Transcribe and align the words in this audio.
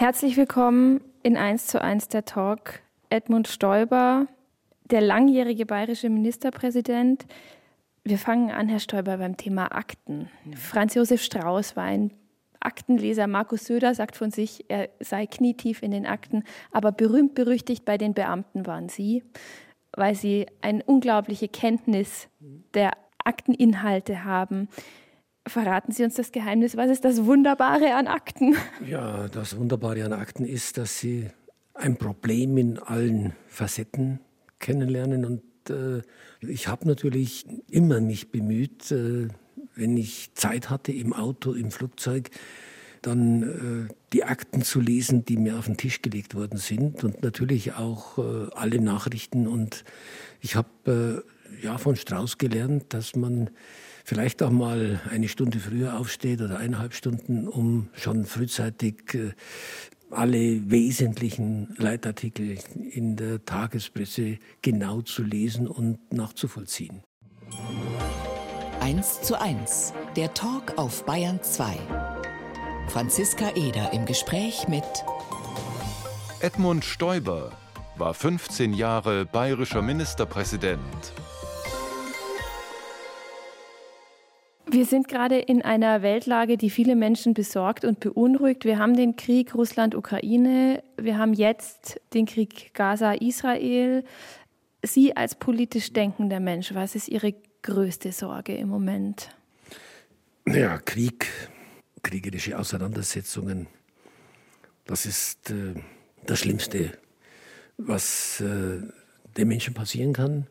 Herzlich 0.00 0.36
willkommen 0.36 1.00
in 1.24 1.36
1 1.36 1.66
zu 1.66 1.82
1 1.82 2.06
der 2.06 2.24
Talk. 2.24 2.82
Edmund 3.10 3.48
Stoiber, 3.48 4.28
der 4.84 5.00
langjährige 5.00 5.66
bayerische 5.66 6.08
Ministerpräsident. 6.08 7.26
Wir 8.04 8.16
fangen 8.16 8.52
an, 8.52 8.68
Herr 8.68 8.78
Stoiber, 8.78 9.16
beim 9.16 9.36
Thema 9.36 9.74
Akten. 9.74 10.30
Franz 10.54 10.94
Josef 10.94 11.20
Strauß 11.20 11.74
war 11.74 11.82
ein 11.82 12.12
Aktenleser. 12.60 13.26
Markus 13.26 13.64
Söder 13.64 13.92
sagt 13.92 14.14
von 14.14 14.30
sich, 14.30 14.66
er 14.68 14.88
sei 15.00 15.26
knietief 15.26 15.82
in 15.82 15.90
den 15.90 16.06
Akten. 16.06 16.44
Aber 16.70 16.92
berühmt 16.92 17.34
berüchtigt 17.34 17.84
bei 17.84 17.98
den 17.98 18.14
Beamten 18.14 18.68
waren 18.68 18.88
Sie, 18.88 19.24
weil 19.96 20.14
Sie 20.14 20.46
eine 20.60 20.84
unglaubliche 20.84 21.48
Kenntnis 21.48 22.28
der 22.72 22.92
Akteninhalte 23.24 24.24
haben. 24.24 24.68
Verraten 25.48 25.92
Sie 25.92 26.04
uns 26.04 26.14
das 26.14 26.32
Geheimnis. 26.32 26.76
Was 26.76 26.90
ist 26.90 27.04
das 27.04 27.24
Wunderbare 27.24 27.94
an 27.94 28.06
Akten? 28.06 28.56
Ja, 28.86 29.28
das 29.28 29.56
Wunderbare 29.56 30.04
an 30.04 30.12
Akten 30.12 30.44
ist, 30.44 30.78
dass 30.78 30.98
Sie 30.98 31.28
ein 31.74 31.96
Problem 31.96 32.56
in 32.56 32.78
allen 32.78 33.32
Facetten 33.46 34.20
kennenlernen. 34.58 35.24
Und 35.24 35.42
äh, 35.70 36.02
ich 36.40 36.68
habe 36.68 36.86
natürlich 36.86 37.46
immer 37.70 38.00
mich 38.00 38.30
bemüht, 38.30 38.90
äh, 38.90 39.28
wenn 39.74 39.96
ich 39.96 40.34
Zeit 40.34 40.70
hatte 40.70 40.92
im 40.92 41.12
Auto, 41.12 41.52
im 41.52 41.70
Flugzeug, 41.70 42.30
dann 43.02 43.88
äh, 43.88 43.94
die 44.12 44.24
Akten 44.24 44.62
zu 44.62 44.80
lesen, 44.80 45.24
die 45.24 45.36
mir 45.36 45.58
auf 45.58 45.66
den 45.66 45.76
Tisch 45.76 46.02
gelegt 46.02 46.34
worden 46.34 46.58
sind 46.58 47.04
und 47.04 47.22
natürlich 47.22 47.74
auch 47.74 48.18
äh, 48.18 48.50
alle 48.54 48.80
Nachrichten. 48.80 49.46
Und 49.46 49.84
ich 50.40 50.56
habe 50.56 51.24
äh, 51.62 51.64
ja 51.64 51.78
von 51.78 51.96
Strauß 51.96 52.38
gelernt, 52.38 52.86
dass 52.88 53.14
man 53.14 53.50
vielleicht 54.08 54.42
auch 54.42 54.50
mal 54.50 55.02
eine 55.10 55.28
Stunde 55.28 55.60
früher 55.60 55.98
aufsteht 56.00 56.40
oder 56.40 56.58
eineinhalb 56.58 56.94
Stunden, 56.94 57.46
um 57.46 57.90
schon 57.92 58.24
frühzeitig 58.24 59.12
äh, 59.12 59.32
alle 60.10 60.70
wesentlichen 60.70 61.74
Leitartikel 61.76 62.56
in 62.90 63.16
der 63.16 63.44
Tagespresse 63.44 64.38
genau 64.62 65.02
zu 65.02 65.22
lesen 65.22 65.68
und 65.68 66.10
nachzuvollziehen. 66.10 67.02
1 68.80 69.20
zu 69.20 69.38
1, 69.38 69.92
der 70.16 70.32
Talk 70.32 70.78
auf 70.78 71.04
Bayern 71.04 71.42
2. 71.42 71.76
Franziska 72.88 73.50
Eder 73.56 73.92
im 73.92 74.06
Gespräch 74.06 74.68
mit 74.68 74.84
Edmund 76.40 76.82
Stoiber 76.82 77.52
war 77.98 78.14
15 78.14 78.72
Jahre 78.72 79.26
bayerischer 79.26 79.82
Ministerpräsident. 79.82 81.12
Wir 84.78 84.86
sind 84.86 85.08
gerade 85.08 85.40
in 85.40 85.60
einer 85.62 86.02
Weltlage, 86.02 86.56
die 86.56 86.70
viele 86.70 86.94
Menschen 86.94 87.34
besorgt 87.34 87.84
und 87.84 87.98
beunruhigt. 87.98 88.64
Wir 88.64 88.78
haben 88.78 88.96
den 88.96 89.16
Krieg 89.16 89.52
Russland-Ukraine, 89.56 90.84
wir 90.96 91.18
haben 91.18 91.32
jetzt 91.32 92.00
den 92.14 92.26
Krieg 92.26 92.72
Gaza-Israel. 92.74 94.04
Sie 94.84 95.16
als 95.16 95.34
politisch 95.34 95.92
denkender 95.92 96.38
Mensch, 96.38 96.74
was 96.74 96.94
ist 96.94 97.08
Ihre 97.08 97.34
größte 97.62 98.12
Sorge 98.12 98.54
im 98.54 98.68
Moment? 98.68 99.30
Ja, 100.46 100.78
Krieg, 100.78 101.26
kriegerische 102.04 102.56
Auseinandersetzungen, 102.56 103.66
das 104.84 105.06
ist 105.06 105.50
äh, 105.50 105.74
das 106.24 106.38
Schlimmste, 106.38 106.92
was 107.78 108.40
äh, 108.42 108.82
den 109.36 109.48
Menschen 109.48 109.74
passieren 109.74 110.12
kann. 110.12 110.46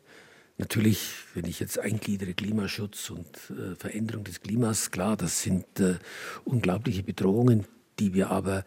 Natürlich, 0.58 1.14
wenn 1.34 1.46
ich 1.46 1.60
jetzt 1.60 1.78
eingliedere, 1.78 2.34
Klimaschutz 2.34 3.10
und 3.10 3.28
äh, 3.50 3.76
Veränderung 3.76 4.24
des 4.24 4.40
Klimas, 4.40 4.90
klar, 4.90 5.16
das 5.16 5.40
sind 5.40 5.78
äh, 5.78 5.98
unglaubliche 6.44 7.04
Bedrohungen, 7.04 7.64
die 8.00 8.12
wir 8.12 8.30
aber 8.30 8.64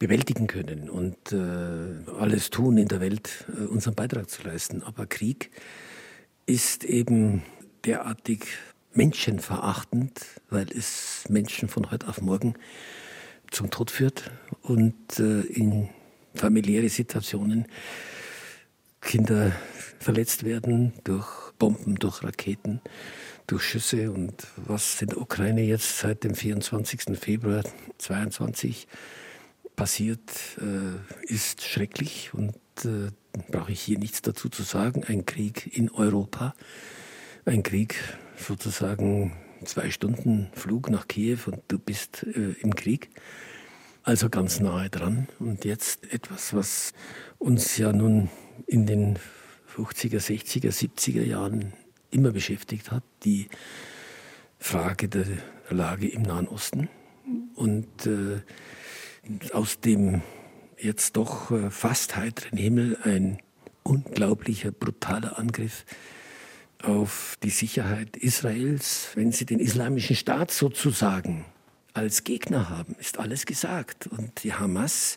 bewältigen 0.00 0.48
können 0.48 0.90
und 0.90 1.32
äh, 1.32 2.10
alles 2.18 2.50
tun 2.50 2.76
in 2.76 2.88
der 2.88 3.00
Welt, 3.00 3.46
äh, 3.56 3.66
unseren 3.66 3.94
Beitrag 3.94 4.28
zu 4.28 4.42
leisten. 4.42 4.82
Aber 4.82 5.06
Krieg 5.06 5.52
ist 6.44 6.82
eben 6.82 7.44
derartig 7.84 8.46
menschenverachtend, 8.92 10.20
weil 10.50 10.66
es 10.72 11.24
Menschen 11.28 11.68
von 11.68 11.90
heute 11.92 12.08
auf 12.08 12.20
morgen 12.20 12.54
zum 13.52 13.70
Tod 13.70 13.92
führt 13.92 14.32
und 14.62 15.20
äh, 15.20 15.42
in 15.42 15.88
familiäre 16.34 16.88
Situationen 16.88 17.66
Kinder 19.06 19.52
verletzt 20.00 20.44
werden 20.44 20.92
durch 21.04 21.52
Bomben, 21.58 21.94
durch 21.94 22.24
Raketen, 22.24 22.80
durch 23.46 23.62
Schüsse. 23.62 24.10
Und 24.10 24.48
was 24.56 25.00
in 25.00 25.08
der 25.08 25.20
Ukraine 25.20 25.62
jetzt 25.62 25.98
seit 25.98 26.24
dem 26.24 26.34
24. 26.34 27.16
Februar 27.16 27.62
2022 27.98 28.88
passiert, 29.76 30.20
äh, 30.58 31.32
ist 31.32 31.62
schrecklich 31.62 32.34
und 32.34 32.56
äh, 32.84 33.12
brauche 33.50 33.70
ich 33.70 33.80
hier 33.80 33.98
nichts 33.98 34.22
dazu 34.22 34.48
zu 34.48 34.64
sagen. 34.64 35.04
Ein 35.04 35.24
Krieg 35.24 35.76
in 35.76 35.88
Europa, 35.90 36.54
ein 37.44 37.62
Krieg 37.62 37.94
sozusagen 38.36 39.32
zwei 39.64 39.90
Stunden 39.90 40.48
Flug 40.52 40.90
nach 40.90 41.06
Kiew 41.06 41.38
und 41.46 41.60
du 41.68 41.78
bist 41.78 42.24
äh, 42.24 42.54
im 42.60 42.74
Krieg. 42.74 43.10
Also 44.02 44.30
ganz 44.30 44.58
nahe 44.58 44.90
dran. 44.90 45.28
Und 45.38 45.64
jetzt 45.64 46.12
etwas, 46.12 46.54
was 46.54 46.92
uns 47.38 47.76
ja 47.76 47.92
nun 47.92 48.30
in 48.66 48.86
den 48.86 49.18
50er, 49.74 50.18
60er, 50.18 50.70
70er 50.70 51.22
Jahren 51.22 51.72
immer 52.10 52.32
beschäftigt 52.32 52.90
hat, 52.90 53.02
die 53.24 53.48
Frage 54.58 55.08
der 55.08 55.26
Lage 55.68 56.08
im 56.08 56.22
Nahen 56.22 56.48
Osten. 56.48 56.88
Und 57.54 58.06
äh, 58.06 58.40
aus 59.52 59.80
dem 59.80 60.22
jetzt 60.78 61.16
doch 61.16 61.50
äh, 61.50 61.70
fast 61.70 62.16
heiteren 62.16 62.58
Himmel 62.58 62.98
ein 63.02 63.38
unglaublicher, 63.82 64.72
brutaler 64.72 65.38
Angriff 65.38 65.84
auf 66.82 67.36
die 67.42 67.50
Sicherheit 67.50 68.16
Israels, 68.16 69.10
wenn 69.14 69.32
sie 69.32 69.46
den 69.46 69.58
islamischen 69.58 70.16
Staat 70.16 70.50
sozusagen 70.50 71.44
als 71.94 72.24
Gegner 72.24 72.68
haben, 72.68 72.94
ist 72.98 73.18
alles 73.18 73.46
gesagt. 73.46 74.06
Und 74.06 74.44
die 74.44 74.52
Hamas 74.52 75.16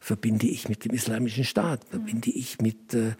verbinde 0.00 0.46
ich 0.46 0.68
mit 0.68 0.84
dem 0.84 0.92
islamischen 0.92 1.44
Staat, 1.44 1.84
verbinde 1.84 2.30
ich 2.30 2.60
mit 2.60 2.94
äh, 2.94 3.12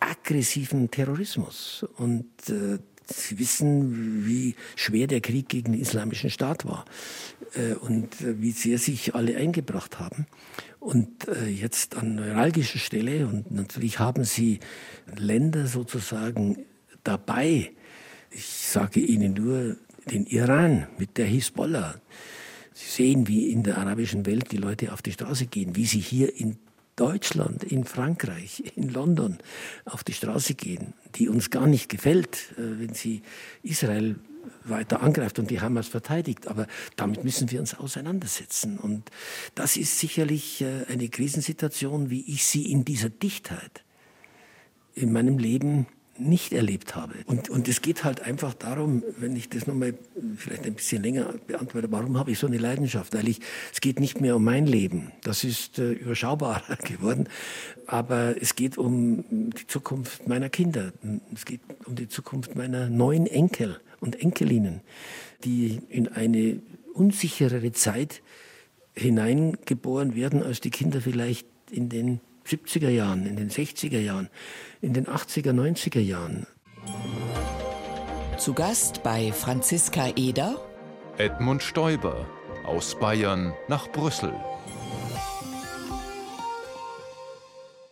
aggressiven 0.00 0.90
Terrorismus. 0.90 1.86
Und 1.96 2.26
äh, 2.48 2.78
Sie 3.06 3.38
wissen, 3.38 4.26
wie 4.26 4.54
schwer 4.76 5.06
der 5.06 5.20
Krieg 5.20 5.48
gegen 5.48 5.72
den 5.72 5.80
islamischen 5.80 6.30
Staat 6.30 6.64
war 6.64 6.84
äh, 7.54 7.74
und 7.74 8.20
äh, 8.20 8.40
wie 8.40 8.52
sehr 8.52 8.78
sich 8.78 9.14
alle 9.14 9.36
eingebracht 9.36 9.98
haben. 9.98 10.26
Und 10.80 11.28
äh, 11.28 11.46
jetzt 11.46 11.96
an 11.96 12.14
neuralgischer 12.14 12.78
Stelle, 12.78 13.26
und 13.26 13.50
natürlich 13.50 13.98
haben 13.98 14.24
Sie 14.24 14.60
Länder 15.16 15.66
sozusagen 15.66 16.64
dabei, 17.04 17.72
ich 18.30 18.46
sage 18.46 19.00
Ihnen 19.00 19.34
nur 19.34 19.76
den 20.10 20.26
Iran 20.26 20.86
mit 20.98 21.18
der 21.18 21.26
Hisbollah, 21.26 22.00
Sie 22.74 22.88
sehen, 22.88 23.28
wie 23.28 23.50
in 23.50 23.62
der 23.62 23.78
arabischen 23.78 24.26
Welt 24.26 24.52
die 24.52 24.56
Leute 24.56 24.92
auf 24.92 25.02
die 25.02 25.12
Straße 25.12 25.46
gehen, 25.46 25.76
wie 25.76 25.86
sie 25.86 26.00
hier 26.00 26.34
in 26.38 26.58
Deutschland, 26.96 27.64
in 27.64 27.84
Frankreich, 27.84 28.62
in 28.76 28.88
London 28.88 29.38
auf 29.84 30.04
die 30.04 30.12
Straße 30.12 30.54
gehen, 30.54 30.94
die 31.14 31.28
uns 31.28 31.50
gar 31.50 31.66
nicht 31.66 31.88
gefällt, 31.88 32.52
äh, 32.52 32.80
wenn 32.80 32.94
sie 32.94 33.22
Israel 33.62 34.16
weiter 34.64 35.02
angreift 35.02 35.38
und 35.38 35.50
die 35.50 35.60
Hamas 35.60 35.88
verteidigt. 35.88 36.48
Aber 36.48 36.66
damit 36.96 37.24
müssen 37.24 37.50
wir 37.50 37.60
uns 37.60 37.74
auseinandersetzen. 37.74 38.78
Und 38.78 39.10
das 39.54 39.76
ist 39.76 39.98
sicherlich 39.98 40.60
äh, 40.60 40.84
eine 40.88 41.08
Krisensituation, 41.08 42.10
wie 42.10 42.24
ich 42.26 42.44
sie 42.44 42.70
in 42.70 42.84
dieser 42.84 43.10
Dichtheit 43.10 43.84
in 44.94 45.12
meinem 45.12 45.38
Leben 45.38 45.86
nicht 46.28 46.52
erlebt 46.52 46.94
habe. 46.94 47.14
Und, 47.26 47.50
und 47.50 47.68
es 47.68 47.82
geht 47.82 48.04
halt 48.04 48.20
einfach 48.20 48.54
darum, 48.54 49.02
wenn 49.18 49.36
ich 49.36 49.48
das 49.48 49.66
nochmal 49.66 49.94
vielleicht 50.36 50.64
ein 50.64 50.74
bisschen 50.74 51.02
länger 51.02 51.34
beantworte, 51.46 51.90
warum 51.90 52.18
habe 52.18 52.30
ich 52.30 52.38
so 52.38 52.46
eine 52.46 52.58
Leidenschaft? 52.58 53.14
Weil 53.14 53.28
ich, 53.28 53.40
es 53.72 53.80
geht 53.80 54.00
nicht 54.00 54.20
mehr 54.20 54.36
um 54.36 54.44
mein 54.44 54.66
Leben. 54.66 55.12
Das 55.22 55.44
ist 55.44 55.78
äh, 55.78 55.92
überschaubarer 55.92 56.76
geworden. 56.84 57.28
Aber 57.86 58.34
es 58.40 58.56
geht 58.56 58.78
um 58.78 59.24
die 59.30 59.66
Zukunft 59.66 60.28
meiner 60.28 60.48
Kinder. 60.48 60.92
Es 61.34 61.44
geht 61.44 61.60
um 61.84 61.94
die 61.94 62.08
Zukunft 62.08 62.54
meiner 62.54 62.88
neuen 62.88 63.26
Enkel 63.26 63.80
und 64.00 64.20
Enkelinnen, 64.20 64.80
die 65.44 65.80
in 65.88 66.08
eine 66.08 66.60
unsicherere 66.94 67.72
Zeit 67.72 68.22
hineingeboren 68.94 70.14
werden, 70.14 70.42
als 70.42 70.60
die 70.60 70.70
Kinder 70.70 71.00
vielleicht 71.00 71.46
in 71.70 71.88
den 71.88 72.20
70er 72.46 72.90
Jahren, 72.90 73.26
in 73.26 73.36
den 73.36 73.50
60er 73.50 74.00
Jahren, 74.00 74.28
in 74.80 74.92
den 74.92 75.06
80er, 75.06 75.52
90er 75.52 76.00
Jahren. 76.00 76.46
Zu 78.38 78.54
Gast 78.54 79.02
bei 79.02 79.32
Franziska 79.32 80.08
Eder 80.16 80.60
Edmund 81.18 81.62
Stoiber 81.62 82.26
aus 82.64 82.98
Bayern 82.98 83.52
nach 83.68 83.92
Brüssel. 83.92 84.32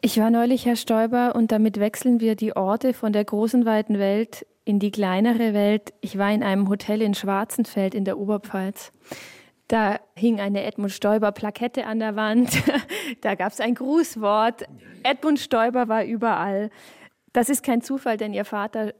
Ich 0.00 0.18
war 0.18 0.30
neulich 0.30 0.64
Herr 0.64 0.76
Stoiber 0.76 1.34
und 1.34 1.52
damit 1.52 1.78
wechseln 1.78 2.20
wir 2.20 2.34
die 2.34 2.56
Orte 2.56 2.94
von 2.94 3.12
der 3.12 3.24
großen 3.24 3.66
weiten 3.66 3.98
Welt 3.98 4.46
in 4.64 4.78
die 4.78 4.90
kleinere 4.90 5.52
Welt. 5.52 5.92
Ich 6.00 6.16
war 6.16 6.32
in 6.32 6.42
einem 6.42 6.68
Hotel 6.70 7.02
in 7.02 7.12
Schwarzenfeld 7.12 7.94
in 7.94 8.06
der 8.06 8.18
Oberpfalz. 8.18 8.92
Da 9.70 10.00
hing 10.16 10.40
eine 10.40 10.64
Edmund 10.64 10.90
Stoiber-Plakette 10.90 11.86
an 11.86 12.00
der 12.00 12.16
Wand. 12.16 12.50
da 13.20 13.36
gab 13.36 13.52
es 13.52 13.60
ein 13.60 13.76
Grußwort. 13.76 14.64
Edmund 15.04 15.38
Stoiber 15.38 15.86
war 15.86 16.04
überall. 16.04 16.70
Das 17.32 17.48
ist 17.48 17.62
kein 17.62 17.80
Zufall, 17.80 18.16
denn 18.16 18.34
Ihr 18.34 18.44
Vater 18.44 18.94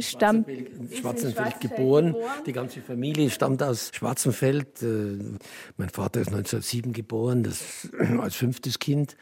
stammt 0.00 0.48
in 0.48 0.90
Schwarzenfeld 0.92 1.60
geboren. 1.60 2.14
geboren. 2.14 2.42
Die 2.44 2.52
ganze 2.52 2.80
Familie 2.80 3.30
stammt 3.30 3.62
aus 3.62 3.92
Schwarzenfeld. 3.94 4.82
Äh, 4.82 5.38
mein 5.76 5.90
Vater 5.90 6.22
ist 6.22 6.28
1907 6.28 6.92
geboren, 6.92 7.44
das 7.44 7.88
als 8.18 8.34
fünftes 8.34 8.80
Kind 8.80 9.16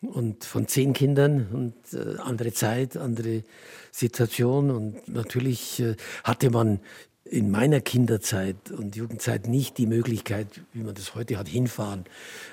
und 0.00 0.44
von 0.44 0.66
zehn 0.66 0.92
Kindern 0.92 1.46
und 1.52 1.94
äh, 1.94 2.18
andere 2.18 2.52
Zeit, 2.52 2.96
andere 2.96 3.44
Situation 3.92 4.72
und 4.72 5.06
natürlich 5.06 5.78
äh, 5.78 5.94
hatte 6.24 6.50
man 6.50 6.80
in 7.24 7.50
meiner 7.50 7.80
Kinderzeit 7.80 8.70
und 8.70 8.96
Jugendzeit 8.96 9.46
nicht 9.46 9.78
die 9.78 9.86
Möglichkeit, 9.86 10.48
wie 10.72 10.82
man 10.82 10.94
das 10.94 11.14
heute 11.14 11.38
hat, 11.38 11.48
hinfahren. 11.48 12.04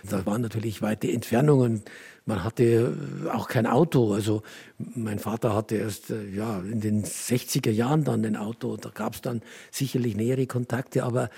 Da 0.08 0.26
waren 0.26 0.42
natürlich 0.42 0.82
weite 0.82 1.12
Entfernungen. 1.12 1.84
Man 2.26 2.44
hatte 2.44 2.96
auch 3.34 3.48
kein 3.48 3.66
Auto. 3.66 4.14
Also 4.14 4.44
mein 4.78 5.20
Vater 5.20 5.56
hatte 5.56 5.76
erst 5.76 6.12
äh, 6.12 6.30
ja, 6.30 6.60
in 6.60 6.82
den 6.82 7.04
60er 7.04 7.72
Jahren 7.72 8.04
dann 8.04 8.24
ein 8.24 8.36
Auto. 8.36 8.78
Da 8.78 8.90
gab 8.90 9.16
es 9.16 9.22
dann 9.22 9.42
sicherlich 9.72 10.16
nähere 10.16 10.46
Kontakte, 10.46 11.04
aber 11.04 11.30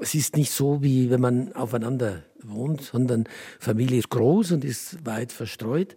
es 0.00 0.14
ist 0.14 0.36
nicht 0.36 0.50
so, 0.50 0.82
wie 0.82 1.10
wenn 1.10 1.20
man 1.20 1.52
aufeinander 1.52 2.22
wohnt, 2.42 2.82
sondern 2.82 3.24
Familie 3.58 3.98
ist 3.98 4.08
groß 4.08 4.52
und 4.52 4.64
ist 4.64 5.04
weit 5.04 5.32
verstreut. 5.32 5.96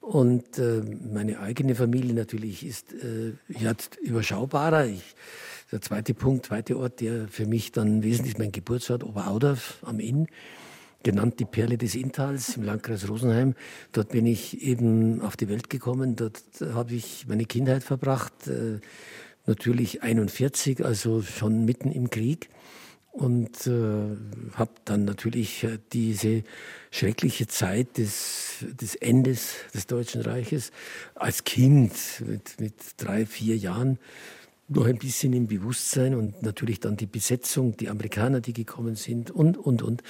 Und 0.00 0.58
äh, 0.58 0.82
meine 1.12 1.38
eigene 1.38 1.74
Familie 1.74 2.14
natürlich 2.14 2.66
ist 2.66 2.92
äh, 2.92 3.34
überschaubarer. 4.02 4.86
Ich, 4.86 5.14
der 5.72 5.80
zweite 5.80 6.12
Punkt, 6.14 6.46
zweite 6.46 6.78
Ort, 6.78 7.00
der 7.00 7.26
für 7.28 7.46
mich 7.46 7.72
dann 7.72 8.02
wesentlich 8.02 8.34
ist, 8.34 8.38
mein 8.38 8.52
Geburtsort 8.52 9.02
Oberaudorf 9.02 9.78
am 9.82 9.98
Inn, 10.00 10.28
genannt 11.02 11.40
die 11.40 11.46
Perle 11.46 11.78
des 11.78 11.94
Inntals 11.94 12.56
im 12.56 12.62
Landkreis 12.62 13.08
Rosenheim. 13.08 13.54
Dort 13.92 14.10
bin 14.10 14.26
ich 14.26 14.62
eben 14.62 15.22
auf 15.22 15.36
die 15.36 15.48
Welt 15.48 15.70
gekommen. 15.70 16.14
Dort 16.14 16.42
habe 16.74 16.94
ich 16.94 17.26
meine 17.26 17.46
Kindheit 17.46 17.82
verbracht. 17.82 18.46
Äh, 18.46 18.80
natürlich 19.46 20.02
41, 20.02 20.84
also 20.84 21.22
schon 21.22 21.64
mitten 21.64 21.90
im 21.90 22.10
Krieg 22.10 22.50
und 23.10 23.66
äh, 23.66 24.16
habe 24.54 24.72
dann 24.84 25.04
natürlich 25.04 25.64
äh, 25.64 25.78
diese 25.92 26.44
schreckliche 26.90 27.46
Zeit 27.46 27.98
des, 27.98 28.64
des 28.80 28.94
Endes 28.94 29.54
des 29.74 29.86
Deutschen 29.86 30.22
Reiches 30.22 30.70
als 31.14 31.44
Kind 31.44 31.92
mit, 32.26 32.60
mit 32.60 32.74
drei, 32.96 33.26
vier 33.26 33.56
Jahren 33.56 33.98
noch 34.76 34.86
ein 34.86 34.98
bisschen 34.98 35.32
im 35.32 35.46
Bewusstsein 35.46 36.14
und 36.14 36.42
natürlich 36.42 36.80
dann 36.80 36.96
die 36.96 37.06
Besetzung, 37.06 37.76
die 37.76 37.88
Amerikaner, 37.88 38.40
die 38.40 38.52
gekommen 38.52 38.94
sind 38.94 39.30
und, 39.30 39.56
und, 39.56 39.82
und. 39.82 40.02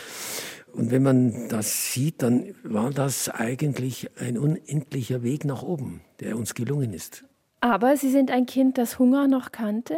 Und 0.73 0.91
wenn 0.91 1.03
man 1.03 1.49
das 1.49 1.93
sieht, 1.93 2.23
dann 2.23 2.55
war 2.63 2.91
das 2.91 3.29
eigentlich 3.29 4.11
ein 4.19 4.39
unendlicher 4.39 5.23
Weg 5.23 5.45
nach 5.45 5.63
oben, 5.63 6.01
der 6.21 6.37
uns 6.37 6.55
gelungen 6.55 6.93
ist. 6.95 7.25
Aber 7.61 7.97
Sie 7.97 8.11
sind 8.11 8.31
ein 8.31 8.47
Kind, 8.47 8.79
das 8.79 8.99
Hunger 8.99 9.29
noch 9.29 9.53
kannte? 9.53 9.97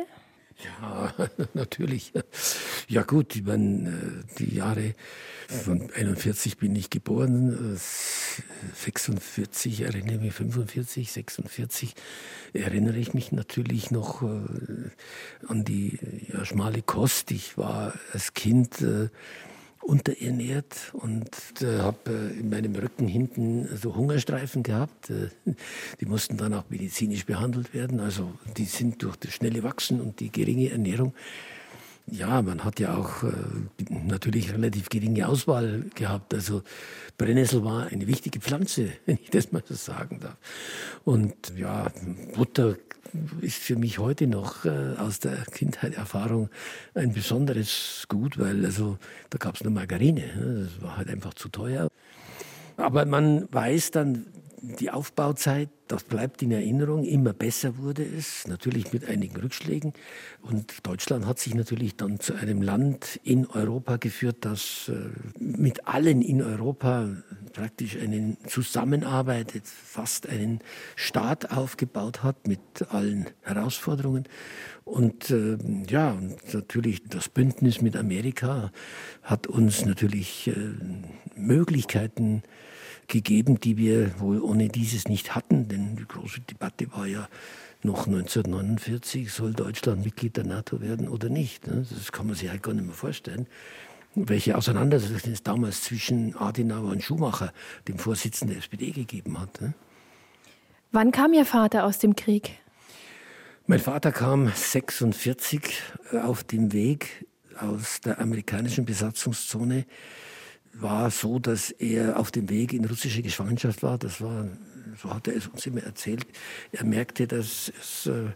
Ja, 0.62 1.12
natürlich. 1.55 2.12
Ja 2.89 3.03
gut, 3.03 3.35
ich 3.37 3.45
meine, 3.45 3.89
äh, 3.89 4.25
die 4.39 4.55
Jahre 4.55 4.95
von 5.49 5.91
41 5.93 6.56
bin 6.59 6.75
ich 6.77 6.91
geboren, 6.91 7.79
46 8.75 9.81
äh, 9.81 9.85
erinnere 9.85 10.15
ich 10.17 10.21
mich, 10.21 10.35
45, 10.35 11.12
46 11.12 11.95
erinnere 12.53 12.97
ich 12.97 13.15
mich 13.15 13.33
natürlich 13.33 13.91
noch 13.91 14.23
äh, 14.23 14.27
an 15.49 15.65
die 15.65 15.99
ja, 16.33 16.45
schmale 16.45 16.83
Kost. 16.83 17.31
Ich 17.31 17.59
war 17.59 17.95
als 18.12 18.35
Kind 18.35 18.85
unterernährt 19.85 20.93
und 20.95 21.29
äh, 21.61 21.79
habe 21.79 21.99
äh, 22.11 22.41
in 22.41 22.49
meinem 22.49 22.75
Rücken 22.75 23.07
hinten 23.07 23.69
so 23.77 23.95
Hungerstreifen 23.95 24.63
gehabt. 24.63 25.11
Äh, 25.11 25.29
die 26.01 26.07
mussten 26.07 26.37
dann 26.37 26.55
auch 26.55 26.65
medizinisch 26.71 27.27
behandelt 27.27 27.75
werden. 27.75 28.01
Also 28.01 28.33
die 28.57 28.65
sind 28.65 29.03
durch 29.03 29.17
das 29.17 29.33
schnelle 29.35 29.63
Wachsen 29.63 30.01
und 30.01 30.21
die 30.21 30.31
geringe 30.31 30.71
Ernährung. 30.71 31.15
Ja, 32.06 32.43
man 32.43 32.65
hat 32.65 32.81
ja 32.81 32.97
auch 32.97 33.23
äh, 33.23 33.33
natürlich 33.89 34.53
relativ 34.53 34.91
geringe 34.91 35.27
Auswahl 35.27 35.85
gehabt. 35.95 36.35
Also 36.35 36.62
Brennnessel 37.17 37.65
war 37.65 37.87
eine 37.87 38.06
wichtige 38.06 38.41
Pflanze, 38.41 38.93
wenn 39.06 39.19
ich 39.23 39.31
das 39.31 39.53
mal 39.53 39.62
so 39.67 39.75
sagen 39.75 40.21
darf. 40.21 40.37
Und 41.05 41.35
ja, 41.56 41.91
Butter 42.35 42.77
ist 43.41 43.59
für 43.59 43.77
mich 43.77 43.99
heute 43.99 44.27
noch 44.27 44.65
äh, 44.65 44.97
aus 44.99 45.21
der 45.21 45.37
Kindheit 45.47 45.95
Erfahrung 45.95 46.51
ein 46.95 47.12
besonderes 47.12 48.05
Gut, 48.09 48.39
weil 48.39 48.65
also 48.65 48.99
da 49.31 49.39
gab 49.39 49.55
es 49.55 49.62
nur 49.62 49.73
Margarine. 49.73 50.21
Ne? 50.21 50.65
Das 50.65 50.83
war 50.83 50.97
halt 50.99 51.09
einfach 51.09 51.35
zu 51.35 51.49
teuer. 51.49 51.89
Aber 52.77 53.05
man 53.06 53.49
weiß 53.53 53.93
dann, 53.93 54.27
die 54.81 54.91
Aufbauzeit, 54.91 55.69
das 55.89 56.05
bleibt 56.05 56.43
in 56.43 56.51
Erinnerung, 56.51 57.05
immer 57.05 57.33
besser 57.33 57.77
wurde 57.79 58.05
es, 58.05 58.47
natürlich 58.49 58.93
mit 58.93 59.07
einigen 59.07 59.37
Rückschlägen. 59.37 59.93
Und 60.43 60.87
Deutschland 60.87 61.27
hat 61.27 61.39
sich 61.39 61.55
natürlich 61.55 61.97
dann 61.97 62.21
zu 62.21 62.35
einem 62.35 62.63
Land 62.63 63.21
in 63.23 63.47
Europa 63.47 63.97
geführt, 63.97 64.39
das 64.41 64.91
äh, 64.91 64.95
mit 65.39 65.87
allen 65.87 66.23
in 66.23 66.43
Europa 66.43 67.09
praktisch 67.53 67.97
eine 67.97 68.37
zusammenarbeitet, 68.47 69.67
fast 69.67 70.29
einen 70.29 70.61
Staat 70.97 71.51
aufgebaut 71.51 72.23
hat 72.23 72.49
mit 72.49 72.61
allen 72.89 73.27
Herausforderungen. 73.43 74.25
Und 74.85 75.31
äh, 75.31 75.57
ja, 75.89 76.13
und 76.13 76.53
natürlich 76.53 77.05
das 77.05 77.29
Bündnis 77.29 77.81
mit 77.81 77.97
Amerika 77.97 78.71
hat 79.23 79.47
uns 79.47 79.85
natürlich 79.85 80.49
äh, 80.49 80.55
Möglichkeiten 81.37 82.43
gegeben, 83.09 83.61
die 83.61 83.77
wir 83.77 84.19
wohl 84.21 84.41
ohne 84.41 84.69
dieses 84.69 85.09
nicht 85.09 85.35
hatten. 85.35 85.69
Denn 85.69 85.97
die 85.97 86.06
große 86.06 86.41
Debatte 86.41 86.93
war 86.93 87.06
ja 87.06 87.29
noch 87.83 88.06
1949, 88.06 89.31
soll 89.31 89.53
Deutschland 89.53 90.05
Mitglied 90.05 90.37
der 90.37 90.45
NATO 90.45 90.81
werden 90.81 91.09
oder 91.09 91.29
nicht. 91.29 91.67
Ne? 91.67 91.85
Das 91.89 92.12
kann 92.12 92.27
man 92.27 92.35
sich 92.35 92.49
halt 92.49 92.62
gar 92.62 92.73
nicht 92.73 92.87
mehr 92.87 92.95
vorstellen. 92.95 93.47
Welche 94.15 94.56
Auseinandersetzung 94.56 95.33
es 95.33 95.43
damals 95.43 95.83
zwischen 95.83 96.37
Adenauer 96.37 96.91
und 96.91 97.03
Schumacher, 97.03 97.53
dem 97.89 97.99
Vorsitzenden 97.99 98.55
der 98.55 98.62
SPD, 98.62 98.93
gegeben 98.93 99.41
hat. 99.41 99.61
Ne? 99.61 99.75
Wann 100.93 101.11
kam 101.11 101.33
Ihr 101.33 101.45
Vater 101.45 101.85
aus 101.85 101.99
dem 101.99 102.15
Krieg? 102.15 102.53
Mein 103.67 103.81
Vater 103.81 104.12
kam 104.12 104.49
46 104.55 105.83
auf 106.23 106.45
dem 106.45 106.73
Weg 106.73 107.27
aus 107.59 108.01
der 108.01 108.21
amerikanischen 108.21 108.85
Besatzungszone 108.85 109.87
war 110.75 111.11
so, 111.11 111.38
dass 111.38 111.71
er 111.71 112.19
auf 112.19 112.31
dem 112.31 112.49
Weg 112.50 112.73
in 112.73 112.85
russische 112.85 113.23
Gefangenschaft 113.23 113.82
war. 113.82 113.99
Das 113.99 114.20
war, 114.20 114.49
so 115.01 115.13
hat 115.13 115.29
er 115.29 115.37
es 115.37 115.46
uns 115.46 115.67
immer 115.67 115.82
erzählt. 115.82 116.27
Er 116.72 116.84
merkte, 116.84 117.27
dass 117.27 117.72
es 117.81 118.06
äh, 118.06 118.31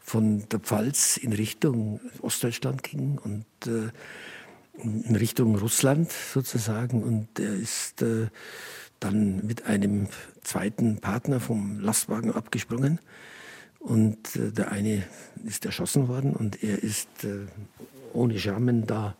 von 0.00 0.48
der 0.48 0.60
Pfalz 0.60 1.16
in 1.16 1.32
Richtung 1.32 2.00
Ostdeutschland 2.20 2.82
ging 2.82 3.18
und 3.18 3.44
äh, 3.66 3.90
in 4.82 5.16
Richtung 5.16 5.56
Russland 5.56 6.10
sozusagen. 6.10 7.02
Und 7.02 7.38
er 7.38 7.54
ist 7.54 8.02
äh, 8.02 8.28
dann 9.00 9.46
mit 9.46 9.66
einem 9.66 10.08
zweiten 10.42 10.98
Partner 10.98 11.40
vom 11.40 11.80
Lastwagen 11.80 12.32
abgesprungen. 12.32 13.00
Und 13.78 14.18
der 14.36 14.70
eine 14.70 15.02
ist 15.44 15.66
erschossen 15.66 16.06
worden 16.06 16.36
und 16.36 16.62
er 16.62 16.80
ist 16.84 17.08
ohne 18.12 18.38
Schrammen 18.38 18.86
da 18.86 19.16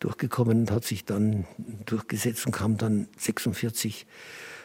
durchgekommen 0.00 0.60
und 0.60 0.70
hat 0.70 0.84
sich 0.84 1.04
dann 1.04 1.46
durchgesetzt 1.86 2.46
und 2.46 2.52
kam 2.52 2.76
dann 2.76 3.08
46 3.16 4.06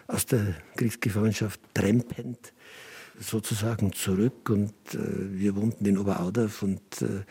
aus 0.07 0.25
der 0.25 0.55
Kriegsgefangenschaft 0.75 1.59
trempend 1.73 2.53
sozusagen 3.19 3.93
zurück 3.93 4.49
und 4.49 4.73
äh, 4.93 4.97
wir 4.97 5.55
wohnten 5.55 5.85
in 5.85 5.97
Oberaudorf 5.97 6.63
und 6.63 6.81
äh, 7.01 7.23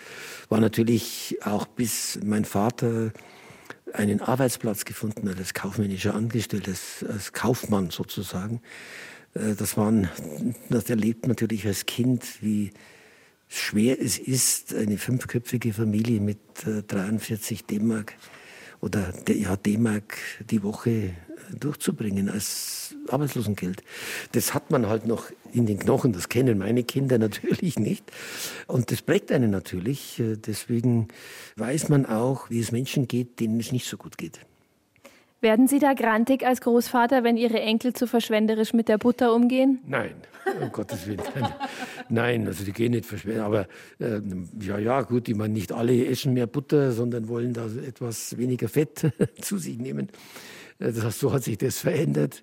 war 0.48 0.60
natürlich 0.60 1.36
auch 1.42 1.66
bis 1.66 2.18
mein 2.24 2.44
Vater 2.44 3.12
einen 3.92 4.20
Arbeitsplatz 4.20 4.84
gefunden 4.84 5.28
hat 5.28 5.38
als 5.38 5.54
kaufmännischer 5.54 6.14
Angestellter, 6.14 6.70
als, 6.70 7.04
als 7.08 7.32
Kaufmann 7.32 7.90
sozusagen. 7.90 8.60
Äh, 9.34 9.54
das 9.54 9.76
waren, 9.76 10.08
das 10.70 10.88
erlebt 10.88 11.26
natürlich 11.26 11.66
als 11.66 11.86
Kind, 11.86 12.42
wie 12.42 12.72
schwer 13.48 14.00
es 14.00 14.18
ist, 14.18 14.74
eine 14.74 14.98
fünfköpfige 14.98 15.72
Familie 15.72 16.20
mit 16.20 16.38
43 16.64 17.60
äh, 17.60 17.64
D-Mark 17.64 18.14
oder 18.80 19.12
ja, 19.28 19.56
D-Mark 19.56 20.18
die 20.50 20.62
Woche 20.62 20.90
äh, 20.90 21.12
durchzubringen 21.58 22.28
als 22.28 22.94
Arbeitslosengeld. 23.08 23.82
Das 24.32 24.54
hat 24.54 24.70
man 24.70 24.86
halt 24.86 25.06
noch 25.06 25.30
in 25.52 25.66
den 25.66 25.78
Knochen, 25.78 26.12
das 26.12 26.28
kennen 26.28 26.58
meine 26.58 26.84
Kinder 26.84 27.18
natürlich 27.26 27.78
nicht. 27.78 28.04
Und 28.66 28.90
das 28.90 29.02
prägt 29.02 29.32
einen 29.32 29.50
natürlich. 29.50 30.20
Äh, 30.20 30.36
deswegen 30.36 31.08
weiß 31.56 31.88
man 31.88 32.06
auch, 32.06 32.50
wie 32.50 32.60
es 32.60 32.72
Menschen 32.72 33.08
geht, 33.08 33.40
denen 33.40 33.60
es 33.60 33.72
nicht 33.72 33.88
so 33.88 33.96
gut 33.96 34.18
geht. 34.18 34.40
Werden 35.44 35.68
Sie 35.68 35.78
da 35.78 35.92
grantig 35.92 36.46
als 36.46 36.62
Großvater, 36.62 37.22
wenn 37.22 37.36
Ihre 37.36 37.60
Enkel 37.60 37.92
zu 37.92 38.06
verschwenderisch 38.06 38.72
mit 38.72 38.88
der 38.88 38.96
Butter 38.96 39.34
umgehen? 39.34 39.78
Nein, 39.86 40.14
um 40.58 40.72
Gottes 40.72 41.06
Willen. 41.06 41.20
Nein, 42.08 42.46
also 42.46 42.64
die 42.64 42.72
gehen 42.72 42.92
nicht 42.92 43.04
verschwenderisch. 43.04 43.44
Aber 43.44 43.66
äh, 43.98 44.22
ja, 44.58 44.78
ja, 44.78 45.02
gut, 45.02 45.28
ich 45.28 45.36
meine, 45.36 45.52
nicht 45.52 45.70
alle 45.70 46.06
essen 46.06 46.32
mehr 46.32 46.46
Butter, 46.46 46.92
sondern 46.92 47.28
wollen 47.28 47.52
da 47.52 47.66
etwas 47.66 48.38
weniger 48.38 48.70
Fett 48.70 49.12
zu 49.42 49.58
sich 49.58 49.76
nehmen. 49.76 50.08
Äh, 50.78 50.92
das, 50.92 51.18
so 51.18 51.30
hat 51.30 51.44
sich 51.44 51.58
das 51.58 51.80
verändert. 51.80 52.42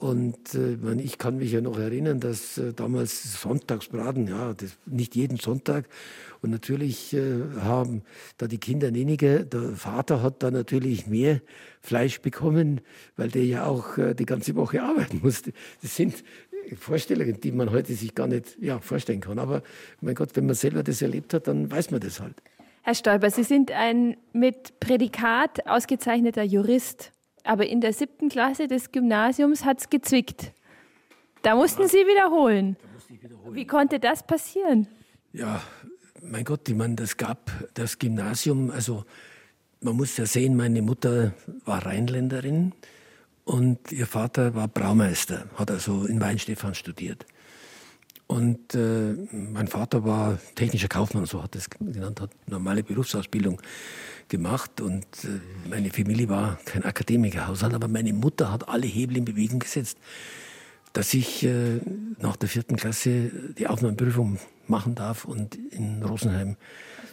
Und 0.00 0.54
äh, 0.56 0.76
ich 1.00 1.18
kann 1.18 1.36
mich 1.36 1.52
ja 1.52 1.60
noch 1.60 1.78
erinnern, 1.78 2.18
dass 2.18 2.58
äh, 2.58 2.72
damals 2.72 3.40
Sonntagsbraten, 3.40 4.26
ja, 4.26 4.54
das, 4.54 4.76
nicht 4.86 5.14
jeden 5.14 5.36
Sonntag. 5.36 5.86
Und 6.42 6.50
natürlich 6.50 7.12
äh, 7.12 7.42
haben 7.60 8.02
da 8.38 8.46
die 8.46 8.58
Kinder 8.58 8.94
weniger. 8.94 9.44
Der 9.44 9.72
Vater 9.76 10.22
hat 10.22 10.42
da 10.42 10.50
natürlich 10.50 11.06
mehr 11.06 11.40
Fleisch 11.80 12.20
bekommen, 12.20 12.80
weil 13.16 13.28
der 13.28 13.44
ja 13.44 13.66
auch 13.66 13.98
äh, 13.98 14.14
die 14.14 14.26
ganze 14.26 14.54
Woche 14.54 14.82
arbeiten 14.82 15.20
musste. 15.22 15.52
Das 15.82 15.96
sind 15.96 16.24
Vorstellungen, 16.76 17.40
die 17.40 17.52
man 17.52 17.70
heute 17.70 17.94
sich 17.94 18.14
gar 18.14 18.26
nicht 18.26 18.56
ja, 18.60 18.78
vorstellen 18.78 19.20
kann. 19.20 19.38
Aber 19.38 19.62
mein 20.00 20.14
Gott, 20.14 20.30
wenn 20.34 20.46
man 20.46 20.54
selber 20.54 20.82
das 20.82 21.02
erlebt 21.02 21.34
hat, 21.34 21.46
dann 21.48 21.70
weiß 21.70 21.90
man 21.90 22.00
das 22.00 22.20
halt. 22.20 22.42
Herr 22.82 22.94
Stolper, 22.94 23.30
Sie 23.30 23.44
sind 23.44 23.70
ein 23.72 24.16
mit 24.32 24.80
Prädikat 24.80 25.66
ausgezeichneter 25.66 26.42
Jurist. 26.42 27.12
Aber 27.44 27.66
in 27.66 27.80
der 27.80 27.92
siebten 27.92 28.28
Klasse 28.28 28.66
des 28.66 28.92
Gymnasiums 28.92 29.64
hat 29.64 29.80
es 29.80 29.90
gezwickt. 29.90 30.52
Da 31.42 31.54
mussten 31.54 31.88
Sie 31.88 32.06
wiederholen. 32.06 32.76
wiederholen. 33.08 33.54
Wie 33.54 33.66
konnte 33.66 33.98
das 33.98 34.26
passieren? 34.26 34.88
Ja, 35.32 35.62
mein 36.22 36.44
Gott, 36.44 36.68
ich 36.68 36.74
meine, 36.74 36.94
das 36.94 37.16
gab 37.16 37.50
das 37.74 37.98
Gymnasium, 37.98 38.70
also 38.70 39.04
man 39.80 39.96
muss 39.96 40.16
ja 40.16 40.26
sehen, 40.26 40.56
meine 40.56 40.82
Mutter 40.82 41.32
war 41.64 41.84
Rheinländerin 41.86 42.72
und 43.44 43.92
ihr 43.92 44.06
Vater 44.06 44.54
war 44.54 44.68
Braumeister, 44.68 45.46
hat 45.56 45.70
also 45.70 46.04
in 46.04 46.20
Weinstefan 46.20 46.74
studiert. 46.74 47.26
Und 48.26 48.76
äh, 48.76 49.16
mein 49.32 49.66
Vater 49.66 50.04
war 50.04 50.38
technischer 50.54 50.86
Kaufmann, 50.86 51.26
so 51.26 51.42
hat 51.42 51.56
es 51.56 51.68
genannt, 51.68 52.20
hat 52.20 52.30
normale 52.46 52.84
Berufsausbildung 52.84 53.60
gemacht. 54.28 54.80
Und 54.80 55.04
äh, 55.24 55.68
meine 55.68 55.90
Familie 55.90 56.28
war 56.28 56.56
kein 56.64 56.84
Akademikerhaushalt, 56.84 57.74
aber 57.74 57.88
meine 57.88 58.12
Mutter 58.12 58.52
hat 58.52 58.68
alle 58.68 58.86
Hebel 58.86 59.16
in 59.16 59.24
Bewegung 59.24 59.58
gesetzt, 59.58 59.98
dass 60.92 61.14
ich 61.14 61.44
äh, 61.44 61.80
nach 62.18 62.36
der 62.36 62.48
vierten 62.48 62.76
Klasse 62.76 63.30
die 63.58 63.66
Aufnahmeprüfung 63.66 64.38
machen 64.66 64.94
darf 64.94 65.24
und 65.24 65.54
in 65.54 66.02
Rosenheim 66.02 66.56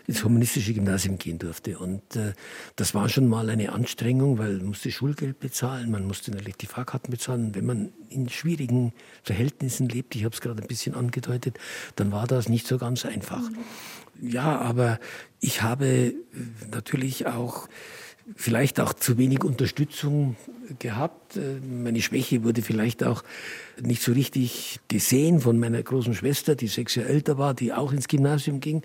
ins 0.08 0.24
humanistische 0.24 0.74
Gymnasium 0.74 1.18
gehen 1.18 1.38
durfte. 1.38 1.78
Und 1.78 2.16
äh, 2.16 2.34
das 2.78 2.96
war 2.96 3.10
schon 3.10 3.28
mal 3.28 3.50
eine 3.50 3.74
Anstrengung, 3.74 4.38
weil 4.38 4.54
man 4.54 4.68
musste 4.68 4.90
Schulgeld 4.90 5.40
bezahlen, 5.40 5.92
man 5.92 6.08
musste 6.08 6.32
natürlich 6.32 6.56
die 6.56 6.66
Fahrkarten 6.66 7.12
bezahlen. 7.12 7.54
Wenn 7.54 7.66
man 7.66 7.92
in 8.10 8.30
schwierigen 8.30 8.94
Verhältnissen 9.24 9.90
lebt, 9.90 10.16
ich 10.16 10.24
habe 10.24 10.34
es 10.34 10.40
gerade 10.40 10.62
ein 10.62 10.68
bisschen 10.68 10.96
angedeutet, 10.96 11.60
dann 11.98 12.14
war 12.14 12.26
das 12.26 12.48
nicht 12.48 12.68
so 12.68 12.78
ganz 12.78 13.06
einfach. 13.06 13.42
Mhm. 13.42 14.30
Ja, 14.30 14.60
aber 14.60 14.98
ich 15.42 15.62
habe 15.62 15.86
äh, 15.86 16.16
natürlich 16.72 17.28
auch 17.28 17.68
vielleicht 18.36 18.80
auch 18.80 18.94
zu 18.94 19.18
wenig 19.18 19.44
Unterstützung 19.44 20.38
gehabt. 20.80 21.38
Äh, 21.38 21.60
meine 21.62 22.02
Schwäche 22.02 22.44
wurde 22.44 22.62
vielleicht 22.62 23.04
auch 23.04 23.24
nicht 23.82 24.02
so 24.02 24.12
richtig 24.12 24.80
gesehen 24.88 25.40
von 25.40 25.60
meiner 25.60 25.82
großen 25.82 26.14
Schwester, 26.14 26.56
die 26.56 26.68
sechs 26.68 26.96
Jahre 26.96 27.10
älter 27.10 27.38
war, 27.38 27.54
die 27.54 27.74
auch 27.74 27.94
ins 27.94 28.08
Gymnasium 28.08 28.60
ging. 28.60 28.84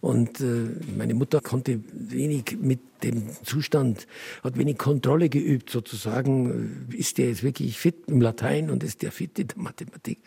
Und 0.00 0.40
äh, 0.40 0.68
meine 0.96 1.14
Mutter 1.14 1.40
konnte 1.40 1.80
wenig 1.92 2.56
mit 2.60 2.80
dem 3.02 3.30
Zustand, 3.44 4.06
hat 4.44 4.56
wenig 4.56 4.78
Kontrolle 4.78 5.28
geübt, 5.28 5.70
sozusagen. 5.70 6.88
Äh, 6.92 6.96
ist 6.96 7.18
der 7.18 7.28
jetzt 7.28 7.42
wirklich 7.42 7.78
fit 7.78 7.96
im 8.06 8.20
Latein 8.20 8.70
und 8.70 8.84
ist 8.84 9.02
der 9.02 9.12
fit 9.12 9.38
in 9.38 9.48
der 9.48 9.58
Mathematik? 9.58 10.18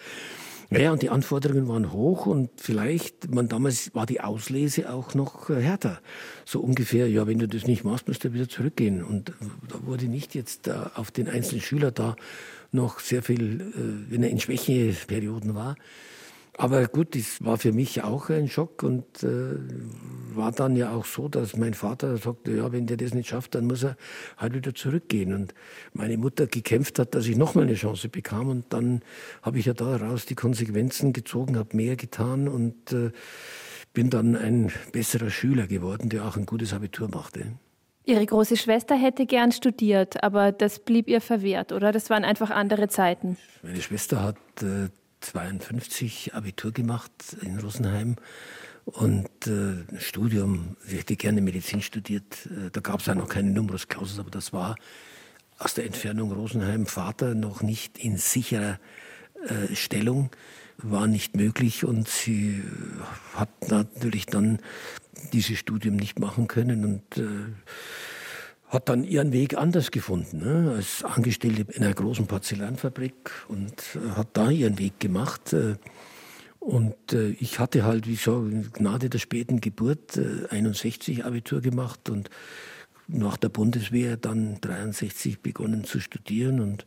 Naja, 0.73 0.93
und 0.93 1.01
die 1.01 1.09
Anforderungen 1.09 1.67
waren 1.67 1.91
hoch 1.91 2.27
und 2.27 2.49
vielleicht, 2.55 3.29
man 3.29 3.49
damals 3.49 3.93
war 3.93 4.05
die 4.05 4.21
Auslese 4.21 4.89
auch 4.89 5.13
noch 5.15 5.49
härter. 5.49 5.99
So 6.45 6.61
ungefähr, 6.61 7.09
ja, 7.09 7.27
wenn 7.27 7.39
du 7.39 7.47
das 7.49 7.67
nicht 7.67 7.83
machst, 7.83 8.07
musst 8.07 8.23
du 8.23 8.31
wieder 8.31 8.47
zurückgehen. 8.47 9.03
Und 9.03 9.33
da 9.67 9.85
wurde 9.85 10.05
nicht 10.05 10.33
jetzt 10.33 10.69
äh, 10.69 10.75
auf 10.95 11.11
den 11.11 11.27
einzelnen 11.27 11.61
Schüler 11.61 11.91
da 11.91 12.15
noch 12.71 13.01
sehr 13.01 13.21
viel, 13.21 13.59
äh, 13.59 14.11
wenn 14.11 14.23
er 14.23 14.29
in 14.29 14.39
Schwächeperioden 14.39 15.55
war, 15.55 15.75
aber 16.61 16.87
gut, 16.87 17.15
das 17.15 17.43
war 17.43 17.57
für 17.57 17.71
mich 17.71 18.03
auch 18.03 18.29
ein 18.29 18.47
Schock 18.47 18.83
und 18.83 19.23
äh, 19.23 19.57
war 20.35 20.51
dann 20.51 20.75
ja 20.75 20.93
auch 20.93 21.05
so, 21.05 21.27
dass 21.27 21.57
mein 21.57 21.73
Vater 21.73 22.17
sagte, 22.17 22.51
ja, 22.51 22.71
wenn 22.71 22.85
der 22.85 22.97
das 22.97 23.15
nicht 23.15 23.29
schafft, 23.29 23.55
dann 23.55 23.65
muss 23.65 23.81
er 23.81 23.97
halt 24.37 24.53
wieder 24.53 24.75
zurückgehen. 24.75 25.33
Und 25.33 25.55
meine 25.93 26.17
Mutter 26.17 26.45
gekämpft 26.45 26.99
hat, 26.99 27.15
dass 27.15 27.25
ich 27.25 27.35
nochmal 27.35 27.63
eine 27.63 27.73
Chance 27.73 28.09
bekam 28.09 28.49
und 28.49 28.65
dann 28.69 29.01
habe 29.41 29.57
ich 29.57 29.65
ja 29.65 29.73
daraus 29.73 30.27
die 30.27 30.35
Konsequenzen 30.35 31.13
gezogen, 31.13 31.57
habe 31.57 31.75
mehr 31.75 31.95
getan 31.95 32.47
und 32.47 32.93
äh, 32.93 33.09
bin 33.93 34.11
dann 34.11 34.35
ein 34.35 34.71
besserer 34.91 35.31
Schüler 35.31 35.65
geworden, 35.65 36.09
der 36.09 36.25
auch 36.25 36.37
ein 36.37 36.45
gutes 36.45 36.73
Abitur 36.73 37.09
machte. 37.09 37.53
Ihre 38.05 38.23
große 38.25 38.55
Schwester 38.55 38.95
hätte 38.95 39.25
gern 39.25 39.51
studiert, 39.51 40.23
aber 40.23 40.51
das 40.51 40.77
blieb 40.77 41.07
ihr 41.07 41.21
verwehrt, 41.21 41.71
oder? 41.71 41.91
Das 41.91 42.11
waren 42.11 42.23
einfach 42.23 42.51
andere 42.51 42.87
Zeiten. 42.87 43.37
Meine 43.63 43.81
Schwester 43.81 44.21
hat 44.21 44.37
äh, 44.61 44.89
52 45.21 46.33
Abitur 46.33 46.71
gemacht 46.71 47.11
in 47.41 47.59
Rosenheim. 47.59 48.15
Und 48.85 49.29
äh, 49.47 49.99
Studium, 49.99 50.75
ich 50.87 50.99
hätte 50.99 51.15
gerne 51.15 51.41
Medizin 51.41 51.81
studiert. 51.81 52.47
Äh, 52.47 52.71
da 52.71 52.81
gab 52.81 52.99
es 52.99 53.05
ja 53.05 53.15
noch 53.15 53.29
keine 53.29 53.51
Numerus 53.51 53.87
Clausus, 53.87 54.19
aber 54.19 54.31
das 54.31 54.53
war 54.53 54.75
aus 55.59 55.75
der 55.75 55.85
Entfernung 55.85 56.31
Rosenheim. 56.31 56.87
Vater 56.87 57.35
noch 57.35 57.61
nicht 57.61 57.99
in 57.99 58.17
sicherer 58.17 58.79
äh, 59.47 59.75
Stellung, 59.75 60.31
war 60.77 61.05
nicht 61.07 61.35
möglich. 61.35 61.85
Und 61.85 62.07
sie 62.07 62.63
hat 63.35 63.49
natürlich 63.69 64.25
dann 64.25 64.59
dieses 65.31 65.59
Studium 65.59 65.95
nicht 65.95 66.19
machen 66.19 66.47
können. 66.47 66.83
Und 66.83 67.17
äh, 67.17 67.53
hat 68.71 68.87
dann 68.87 69.03
ihren 69.03 69.33
Weg 69.33 69.57
anders 69.57 69.91
gefunden, 69.91 70.39
ne? 70.39 70.73
als 70.77 71.03
Angestellte 71.03 71.65
in 71.73 71.83
einer 71.83 71.93
großen 71.93 72.25
Porzellanfabrik 72.25 73.13
und 73.49 73.73
äh, 73.95 74.11
hat 74.15 74.29
da 74.33 74.49
ihren 74.49 74.79
Weg 74.79 74.97
gemacht. 75.01 75.51
Äh, 75.51 75.75
und 76.59 76.95
äh, 77.11 77.31
ich 77.31 77.59
hatte 77.59 77.83
halt, 77.83 78.07
wie 78.07 78.15
so, 78.15 78.49
Gnade 78.73 79.09
der 79.09 79.19
späten 79.19 79.59
Geburt, 79.59 80.17
61 80.49 81.25
Abitur 81.25 81.59
gemacht 81.59 82.09
und 82.09 82.29
nach 83.07 83.35
der 83.35 83.49
Bundeswehr 83.49 84.15
dann 84.15 84.61
63 84.61 85.41
begonnen 85.41 85.83
zu 85.83 85.99
studieren 85.99 86.61
und 86.61 86.85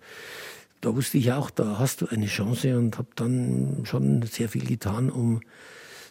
da 0.80 0.94
wusste 0.94 1.18
ich 1.18 1.32
auch, 1.32 1.50
da 1.50 1.78
hast 1.78 2.00
du 2.00 2.06
eine 2.06 2.26
Chance 2.26 2.78
und 2.78 2.96
habe 2.96 3.08
dann 3.14 3.82
schon 3.84 4.22
sehr 4.22 4.48
viel 4.48 4.64
getan, 4.64 5.10
um 5.10 5.40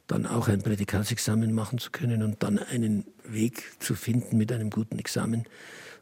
dann 0.07 0.25
auch 0.25 0.47
ein 0.47 0.61
Prädikatsexamen 0.61 1.53
machen 1.53 1.79
zu 1.79 1.91
können 1.91 2.23
und 2.23 2.43
dann 2.43 2.59
einen 2.59 3.05
Weg 3.23 3.63
zu 3.79 3.95
finden 3.95 4.37
mit 4.37 4.51
einem 4.51 4.69
guten 4.69 4.99
Examen, 4.99 5.45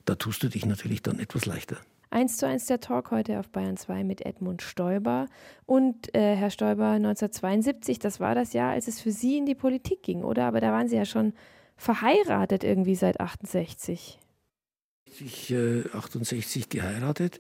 da 0.05 0.15
tust 0.15 0.43
du 0.43 0.50
dich 0.50 0.65
natürlich 0.65 1.01
dann 1.01 1.20
etwas 1.20 1.46
leichter. 1.46 1.77
Eins 2.10 2.36
zu 2.36 2.46
eins 2.46 2.65
der 2.65 2.81
Talk 2.81 3.12
heute 3.12 3.39
auf 3.39 3.50
Bayern 3.50 3.77
2 3.77 4.03
mit 4.03 4.25
Edmund 4.25 4.62
Stoiber. 4.62 5.27
Und 5.65 6.13
äh, 6.13 6.36
Herr 6.36 6.50
Stoiber, 6.50 6.89
1972, 6.91 8.00
das 8.00 8.20
war 8.20 8.36
das 8.36 8.51
Jahr, 8.51 8.72
als 8.72 8.89
es 8.89 9.00
für 9.00 9.12
Sie 9.12 9.38
in 9.38 9.46
die 9.46 9.55
Politik 9.55 10.03
ging, 10.03 10.24
oder? 10.24 10.46
Aber 10.46 10.60
da 10.60 10.74
waren 10.74 10.89
Sie 10.89 10.98
ja 10.98 11.05
schon 11.05 11.31
verheiratet 11.77 12.65
irgendwie 12.65 12.96
seit 12.96 13.22
68. 13.22 14.20
Ich 15.22 15.51
äh, 15.51 15.84
68 15.93 16.67
geheiratet. 16.67 17.39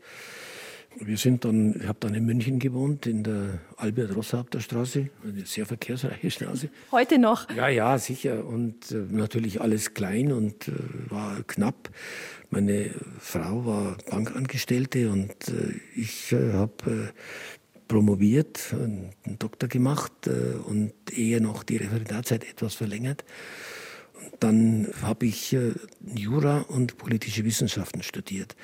Wir 0.99 1.17
sind 1.17 1.45
dann, 1.45 1.75
ich 1.79 1.87
habe 1.87 1.97
dann 2.01 2.13
in 2.13 2.25
München 2.25 2.59
gewohnt, 2.59 3.07
in 3.07 3.23
der 3.23 3.59
Albert-Rosshaupter-Straße, 3.77 5.09
eine 5.23 5.45
sehr 5.45 5.65
verkehrsreiche 5.65 6.29
Straße. 6.29 6.69
Heute 6.91 7.17
noch? 7.17 7.49
Ja, 7.55 7.69
ja, 7.69 7.97
sicher. 7.97 8.45
Und 8.45 8.91
äh, 8.91 8.95
natürlich 9.09 9.61
alles 9.61 9.93
klein 9.93 10.31
und 10.31 10.67
äh, 10.67 10.71
war 11.09 11.41
knapp. 11.47 11.89
Meine 12.49 12.91
Frau 13.19 13.65
war 13.65 13.97
Bankangestellte 14.09 15.09
und 15.09 15.31
äh, 15.47 15.79
ich 15.95 16.33
äh, 16.33 16.53
habe 16.53 17.13
äh, 17.13 17.87
promoviert, 17.87 18.73
einen 18.73 19.11
Doktor 19.39 19.67
gemacht 19.67 20.27
äh, 20.27 20.57
und 20.65 20.93
eher 21.11 21.41
noch 21.41 21.63
die 21.63 21.77
Referendarzeit 21.77 22.43
etwas 22.43 22.75
verlängert. 22.75 23.25
Dann 24.39 24.87
habe 25.01 25.25
ich 25.25 25.55
Jura 26.15 26.61
und 26.61 26.97
politische 26.97 27.45
Wissenschaften 27.45 28.01
studiert. 28.03 28.55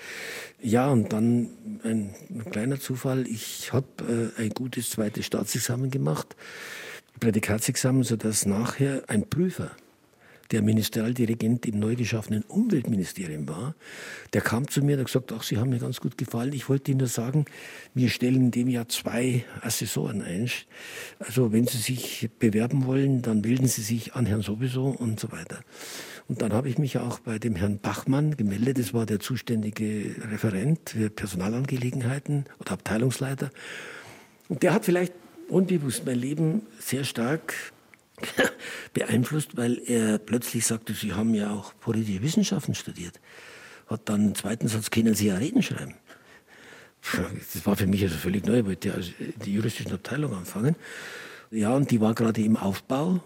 Ja, 0.62 0.90
und 0.90 1.14
dann 1.14 1.50
ein, 1.84 2.16
kleiner 2.50 2.80
Zufall, 2.80 3.28
ich 3.28 3.72
habe 3.74 4.34
äh, 4.38 4.42
ein 4.42 4.50
gutes 4.50 4.90
zweites 4.90 5.26
Staatsexamen 5.26 5.92
gemacht, 5.92 6.36
Prädikatsexamen, 7.20 8.04
sodass 8.04 8.46
nachher 8.46 9.04
ein 9.08 9.30
Prüfer 9.30 9.72
der 10.51 10.62
Ministerialdirigent 10.62 11.66
im 11.66 11.80
neu 11.80 11.96
geschaffenen 11.96 12.44
Umweltministerium 12.44 13.48
war, 13.48 13.75
der 14.34 14.42
kam 14.42 14.68
zu 14.68 14.82
mir 14.82 14.94
und 14.94 15.00
hat 15.00 15.08
gesagt, 15.08 15.32
ach, 15.34 15.44
Sie 15.44 15.58
haben 15.58 15.70
mir 15.70 15.80
ganz 15.80 16.00
gut 16.00 16.18
gefallen. 16.18 16.54
Ich 16.54 16.70
wollte 16.70 16.92
Ihnen 16.92 17.00
nur 17.00 17.08
sagen, 17.08 17.46
wir 17.94 18.10
stellen 18.10 18.36
in 18.36 18.51
dem 18.51 18.68
Jahr 18.68 18.88
zwei 18.88 19.46
Assessoren 19.62 20.22
ein. 20.22 20.50
Also 21.20 21.51
wenn 21.51 21.68
Sie 21.68 21.77
sich 21.77 22.30
bewerben 22.39 22.86
wollen, 22.86 23.22
dann 23.22 23.42
melden 23.42 23.68
Sie 23.68 23.82
sich 23.82 24.13
an 24.13 24.25
Herrn 24.25 24.42
sowieso 24.42 24.86
und 24.86 25.20
so 25.20 25.32
weiter. 25.32 25.60
Und 26.27 26.42
dann 26.42 26.51
habe 26.51 26.68
ich 26.70 26.77
mich 26.77 26.98
auch 26.98 27.20
bei 27.20 27.39
dem 27.39 27.56
Herrn 27.56 27.80
Bachmann 27.80 28.36
gemeldet. 28.36 28.80
Das 28.80 28.94
war 28.94 29.06
der 29.06 29.20
zuständige 29.20 30.16
Referent 30.30 30.89
für 30.89 31.10
Personalangelegenheiten 31.10 32.46
oder 32.60 32.74
Abteilungsleiter. 32.74 33.50
Und 34.50 34.63
der 34.63 34.74
hat 34.74 34.86
vielleicht 34.86 35.13
unbewusst 35.48 36.06
mein 36.06 36.20
Leben 36.20 36.62
sehr 36.80 37.06
stark 37.06 37.54
beeinflusst, 38.94 39.58
weil 39.58 39.82
er 39.86 40.18
plötzlich 40.18 40.66
sagte, 40.66 40.94
Sie 40.94 41.14
haben 41.14 41.34
ja 41.34 41.52
auch 41.52 41.74
politische 41.80 42.22
Wissenschaften 42.22 42.76
studiert. 42.76 43.20
Hat 43.88 44.10
dann 44.10 44.22
einen 44.22 44.36
zweiten 44.36 44.68
Satz, 44.68 44.90
können 44.90 45.14
Sie 45.14 45.28
ja 45.28 45.36
Reden 45.36 45.62
schreiben. 45.62 45.96
Das 47.54 47.66
war 47.66 47.76
für 47.76 47.88
mich 47.88 48.04
also 48.04 48.16
völlig 48.16 48.46
neu, 48.46 48.60
ich 48.60 48.66
wollte 48.66 48.90
in 48.90 49.34
die 49.46 49.54
juristischen 49.54 49.94
Abteilung 49.94 50.34
anfangen. 50.34 50.76
Ja, 51.50 51.74
und 51.74 51.92
die 51.92 52.02
war 52.02 52.14
gerade 52.14 52.42
im 52.42 52.58
Aufbau. 52.58 53.22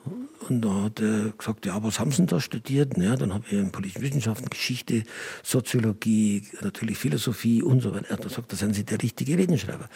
Und 0.48 0.62
da 0.62 0.83
hat 0.83 1.00
er 1.00 1.33
gesagt, 1.36 1.65
ja, 1.65 1.81
was 1.83 2.00
haben 2.00 2.12
Sie 2.12 2.17
denn 2.17 2.27
da 2.27 2.39
studiert? 2.39 2.95
Ja, 2.98 3.15
dann 3.15 3.33
habe 3.33 3.45
ich 3.48 3.53
in 3.53 3.71
politischen 3.71 4.03
Wissenschaften, 4.03 4.50
Geschichte, 4.50 5.03
Soziologie, 5.41 6.43
natürlich 6.62 6.98
Philosophie 6.98 7.63
und 7.63 7.81
so 7.81 7.93
weiter. 7.93 8.10
Er 8.10 8.17
hat 8.17 8.24
gesagt, 8.24 8.51
da 8.51 8.57
sind 8.57 8.75
Sie 8.75 8.83
der 8.83 9.01
richtige 9.01 9.38
Redenschreiber. 9.38 9.89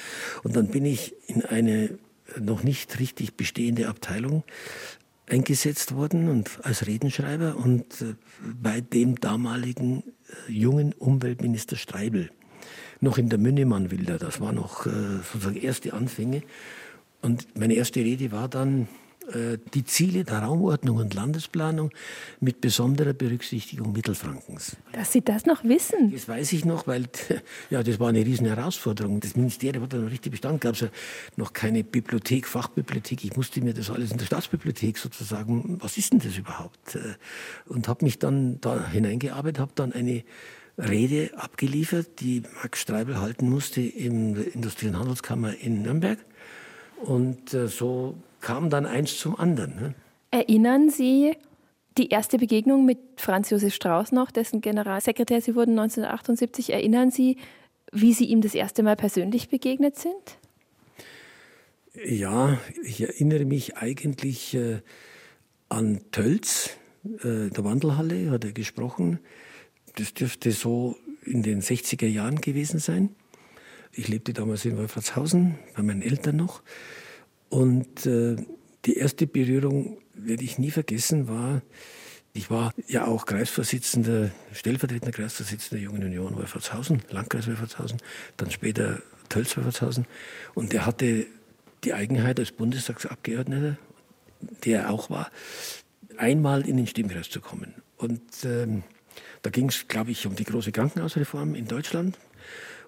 Und 0.44 0.56
dann 0.56 0.70
bin 0.70 0.86
ich 0.86 1.14
in 1.28 1.46
eine 1.46 2.00
noch 2.40 2.64
nicht 2.64 3.00
richtig 3.00 3.36
bestehende 3.36 3.88
Abteilung 3.88 4.44
eingesetzt 5.28 5.96
worden 5.96 6.30
und 6.30 6.60
als 6.64 6.86
Redenschreiber 6.86 7.56
und 7.58 8.02
äh, 8.02 8.16
bei 8.62 8.82
dem 8.82 9.20
damaligen 9.20 10.04
äh, 10.48 10.52
jungen 10.52 10.94
Umweltminister 10.94 11.76
Streibel 11.76 12.30
noch 13.02 13.18
in 13.18 13.30
der 13.30 13.40
Münnemann-Wilder. 13.40 14.18
Das 14.18 14.40
war 14.40 14.52
noch 14.52 14.86
äh, 14.86 14.90
sozusagen 15.32 15.58
erste 15.58 15.94
Anfänge. 15.94 16.44
Und 17.22 17.58
meine 17.58 17.74
erste 17.74 18.02
Rede 18.02 18.32
war 18.32 18.48
dann 18.48 18.88
die 19.74 19.84
Ziele 19.86 20.24
der 20.24 20.40
Raumordnung 20.40 20.98
und 20.98 21.14
Landesplanung 21.14 21.92
mit 22.40 22.62
besonderer 22.62 23.14
Berücksichtigung 23.14 23.92
Mittelfrankens. 23.92 24.78
Dass 24.94 25.12
Sie 25.12 25.22
das 25.22 25.46
noch 25.46 25.64
wissen? 25.64 26.12
Das 26.12 26.28
weiß 26.28 26.54
ich 26.54 26.66
noch, 26.66 26.88
weil 26.88 27.06
ja, 27.70 27.82
das 27.82 28.00
war 28.00 28.10
eine 28.10 28.26
riesen 28.26 28.46
Herausforderung. 28.46 29.20
Das 29.20 29.36
Ministerium 29.36 29.84
hat 29.84 29.94
dann 29.94 30.04
noch 30.04 30.12
richtig 30.12 30.32
Bestand, 30.32 30.62
gab 30.62 30.76
es 30.76 30.82
ja 30.82 30.90
noch 31.38 31.54
keine 31.54 31.84
Bibliothek, 31.84 32.48
Fachbibliothek. 32.48 33.24
Ich 33.26 33.36
musste 33.36 33.62
mir 33.62 33.74
das 33.74 33.90
alles 33.90 34.12
in 34.12 34.18
der 34.18 34.26
Staatsbibliothek 34.26 34.98
sozusagen, 34.98 35.78
was 35.82 35.98
ist 35.98 36.14
denn 36.14 36.20
das 36.20 36.38
überhaupt? 36.38 36.96
Äh, 36.96 37.16
und 37.68 37.88
habe 37.88 38.06
mich 38.06 38.20
dann 38.20 38.60
da 38.62 38.88
hineingearbeitet, 38.90 39.60
habe 39.60 39.72
dann 39.76 39.94
eine 39.94 40.24
Rede 40.78 41.32
abgeliefert, 41.38 42.20
die 42.20 42.44
Max 42.62 42.82
Streibel 42.82 43.20
halten 43.20 43.50
musste 43.50 43.82
in 43.82 44.36
der 44.36 44.54
Industrie- 44.54 44.88
und 44.88 45.00
Handelskammer 45.00 45.56
in 45.56 45.84
Nürnberg. 45.84 46.20
Und 47.04 47.54
äh, 47.54 47.68
so 47.68 48.18
kam 48.46 48.70
dann 48.70 48.86
eins 48.86 49.18
zum 49.18 49.38
anderen. 49.40 49.76
Ne? 49.76 49.96
Erinnern 50.30 50.92
Sie 50.92 51.36
die 51.98 52.10
erste 52.10 52.38
Begegnung 52.38 52.86
mit 52.86 53.00
Franz 53.18 53.50
Josef 53.50 53.74
Strauß 53.74 54.12
noch, 54.12 54.30
dessen 54.30 54.62
Generalsekretär 54.62 55.42
Sie 55.42 55.56
wurden 55.56 55.72
1978? 55.72 56.72
Erinnern 56.72 57.10
Sie, 57.10 57.38
wie 57.92 58.14
Sie 58.14 58.26
ihm 58.26 58.42
das 58.42 58.54
erste 58.54 58.84
Mal 58.84 58.96
persönlich 58.96 59.50
begegnet 59.50 59.98
sind? 59.98 60.38
Ja, 62.06 62.60
ich 62.84 63.02
erinnere 63.02 63.46
mich 63.46 63.78
eigentlich 63.78 64.54
äh, 64.54 64.82
an 65.68 66.02
Tölz, 66.12 66.70
äh, 67.24 67.50
der 67.50 67.64
Wandelhalle, 67.64 68.30
hat 68.30 68.46
er 68.46 68.52
gesprochen. 68.52 69.20
Das 69.96 70.14
dürfte 70.14 70.52
so 70.52 70.98
in 71.26 71.42
den 71.42 71.64
60er 71.64 72.06
Jahren 72.06 72.42
gewesen 72.42 72.80
sein. 72.80 73.10
Ich 73.92 74.08
lebte 74.08 74.34
damals 74.34 74.66
in 74.66 74.78
Wolfratshausen, 74.78 75.56
bei 75.76 75.82
meinen 75.82 76.04
Eltern 76.04 76.36
noch. 76.36 76.62
Und 77.50 78.06
äh, 78.06 78.36
die 78.86 78.98
erste 78.98 79.28
Berührung 79.28 80.00
werde 80.14 80.44
ich 80.44 80.58
nie 80.58 80.72
vergessen, 80.72 81.28
war, 81.28 81.62
ich 82.34 82.50
war 82.50 82.74
ja 82.88 83.06
auch 83.08 83.26
Kreisvorsitzender, 83.26 84.32
stellvertretender 84.54 85.12
Kreisvorsitzender 85.12 85.78
der 85.78 85.86
Jungen 85.86 86.04
Union 86.04 86.36
Wolfratshausen, 86.36 87.02
Landkreis 87.10 87.48
Wolfratshausen, 87.48 88.00
dann 88.38 88.52
später 88.52 89.00
Tölz 89.30 89.56
Wolfratshausen. 89.56 90.06
Und 90.54 90.74
er 90.74 90.86
hatte 90.86 91.26
die 91.84 91.94
Eigenheit 91.94 92.40
als 92.40 92.52
Bundestagsabgeordneter, 92.52 93.78
der 94.66 94.82
er 94.82 94.90
auch 94.92 95.10
war, 95.10 95.32
einmal 96.18 96.68
in 96.68 96.78
den 96.78 96.88
Stimmkreis 96.88 97.30
zu 97.30 97.42
kommen. 97.42 97.74
Und 97.98 98.22
ähm, 98.44 98.84
da 99.42 99.50
ging 99.50 99.70
es, 99.70 99.88
glaube 99.88 100.12
ich, 100.12 100.26
um 100.28 100.36
die 100.36 100.44
große 100.44 100.72
Krankenhausreform 100.72 101.56
in 101.56 101.68
Deutschland. 101.68 102.18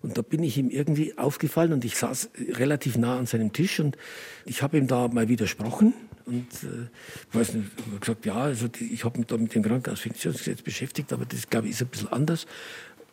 Und 0.02 0.18
da 0.18 0.22
bin 0.22 0.44
ich 0.44 0.58
ihm 0.58 0.70
irgendwie 0.70 1.18
aufgefallen 1.18 1.74
und 1.74 1.86
ich 1.86 1.98
saß 1.98 2.30
relativ 2.50 2.98
nah 2.98 3.18
an 3.18 3.26
seinem 3.26 3.54
Tisch 3.54 3.80
und 3.80 3.98
ich 4.46 4.62
habe 4.62 4.78
ihm 4.78 4.88
da 4.88 5.08
mal 5.08 5.28
widersprochen 5.28 5.94
und 6.26 6.48
äh, 6.64 7.36
weiß 7.36 7.54
nicht, 7.54 8.02
gesagt, 8.02 8.26
ja, 8.26 8.36
also 8.36 8.68
die, 8.68 8.94
ich 8.94 9.06
habe 9.06 9.18
mich 9.18 9.28
da 9.28 9.38
mit 9.38 9.56
dem 9.56 9.64
Krankenhausfinanzierungsgesetz 9.64 10.62
beschäftigt, 10.62 11.14
aber 11.14 11.26
das, 11.26 11.50
glaube 11.50 11.68
ich, 11.68 11.74
ist 11.74 11.82
ein 11.82 11.88
bisschen 11.88 12.12
anders. 12.12 12.46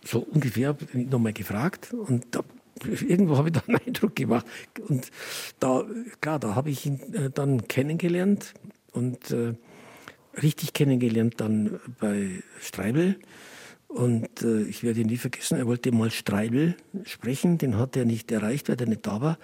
So 0.04 0.20
ungefähr 0.20 0.68
habe 0.68 0.84
ich 0.92 1.08
nochmal 1.08 1.32
gefragt 1.32 1.94
und 1.94 2.26
da, 2.32 2.40
irgendwo 2.82 3.36
habe 3.38 3.48
ich 3.48 3.54
da 3.54 3.62
einen 3.66 3.78
Eindruck 3.78 4.16
gemacht. 4.16 4.46
Und 4.88 5.10
da, 5.60 5.84
klar, 6.20 6.38
da 6.38 6.54
habe 6.54 6.70
ich 6.70 6.84
ihn 6.84 7.00
äh, 7.14 7.30
dann 7.30 7.68
kennengelernt 7.68 8.52
und 8.92 9.30
äh, 9.30 9.54
richtig 10.42 10.72
kennengelernt 10.72 11.34
dann 11.38 11.80
bei 12.00 12.42
Streibel. 12.60 13.16
Und 13.94 14.42
äh, 14.42 14.62
ich 14.62 14.82
werde 14.82 15.02
ihn 15.02 15.06
nie 15.06 15.16
vergessen, 15.16 15.56
er 15.56 15.68
wollte 15.68 15.92
mal 15.92 16.10
Streibel 16.10 16.74
sprechen, 17.04 17.58
den 17.58 17.78
hat 17.78 17.96
er 17.96 18.04
nicht 18.04 18.32
erreicht, 18.32 18.68
weil 18.68 18.80
er 18.80 18.88
nicht 18.88 19.06
da 19.06 19.20
war. 19.20 19.38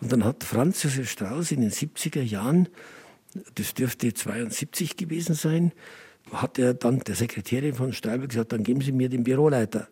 Und 0.00 0.12
dann 0.12 0.24
hat 0.24 0.44
Franz 0.44 0.84
Josef 0.84 1.10
Strauß 1.10 1.50
in 1.50 1.62
den 1.62 1.72
70er 1.72 2.22
Jahren, 2.22 2.68
das 3.56 3.74
dürfte 3.74 4.14
72 4.14 4.96
gewesen 4.96 5.34
sein, 5.34 5.72
hat 6.30 6.60
er 6.60 6.74
dann 6.74 7.00
der 7.00 7.16
Sekretärin 7.16 7.74
von 7.74 7.92
Streibel 7.92 8.28
gesagt, 8.28 8.52
dann 8.52 8.62
geben 8.62 8.82
Sie 8.82 8.92
mir 8.92 9.08
den 9.08 9.24
Büroleiter. 9.24 9.88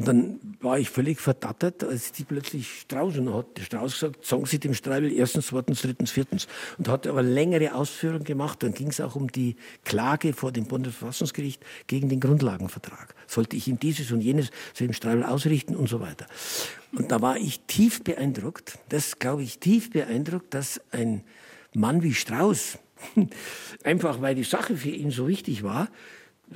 Und 0.00 0.08
dann 0.08 0.40
war 0.60 0.78
ich 0.78 0.88
völlig 0.88 1.20
verdattert, 1.20 1.84
als 1.84 2.12
die 2.12 2.24
plötzlich 2.24 2.80
Strauß 2.80 3.18
und 3.18 3.34
hat 3.34 3.58
der 3.58 3.64
Strauß 3.64 3.92
gesagt, 3.92 4.24
sagen 4.24 4.46
Sie 4.46 4.58
dem 4.58 4.72
Streibel 4.72 5.12
erstens, 5.12 5.48
zweitens, 5.48 5.82
drittens, 5.82 6.10
viertens. 6.10 6.48
Und 6.78 6.88
hat 6.88 7.06
aber 7.06 7.22
längere 7.22 7.74
Ausführungen 7.74 8.24
gemacht. 8.24 8.62
Dann 8.62 8.72
ging 8.72 8.88
es 8.88 9.02
auch 9.02 9.14
um 9.14 9.30
die 9.30 9.56
Klage 9.84 10.32
vor 10.32 10.52
dem 10.52 10.64
Bundesverfassungsgericht 10.64 11.62
gegen 11.86 12.08
den 12.08 12.18
Grundlagenvertrag. 12.18 13.14
Sollte 13.26 13.56
ich 13.56 13.68
ihm 13.68 13.78
dieses 13.78 14.10
und 14.10 14.22
jenes 14.22 14.50
zu 14.72 14.84
dem 14.84 14.94
Streibel 14.94 15.22
ausrichten 15.22 15.76
und 15.76 15.90
so 15.90 16.00
weiter. 16.00 16.26
Und 16.96 17.12
da 17.12 17.20
war 17.20 17.36
ich 17.36 17.60
tief 17.66 18.02
beeindruckt, 18.02 18.78
das 18.88 19.18
glaube 19.18 19.42
ich 19.42 19.58
tief 19.58 19.90
beeindruckt, 19.90 20.54
dass 20.54 20.80
ein 20.92 21.24
Mann 21.74 22.02
wie 22.02 22.14
Strauß, 22.14 22.78
einfach 23.84 24.22
weil 24.22 24.34
die 24.34 24.44
Sache 24.44 24.78
für 24.78 24.88
ihn 24.88 25.10
so 25.10 25.28
wichtig 25.28 25.62
war, 25.62 25.90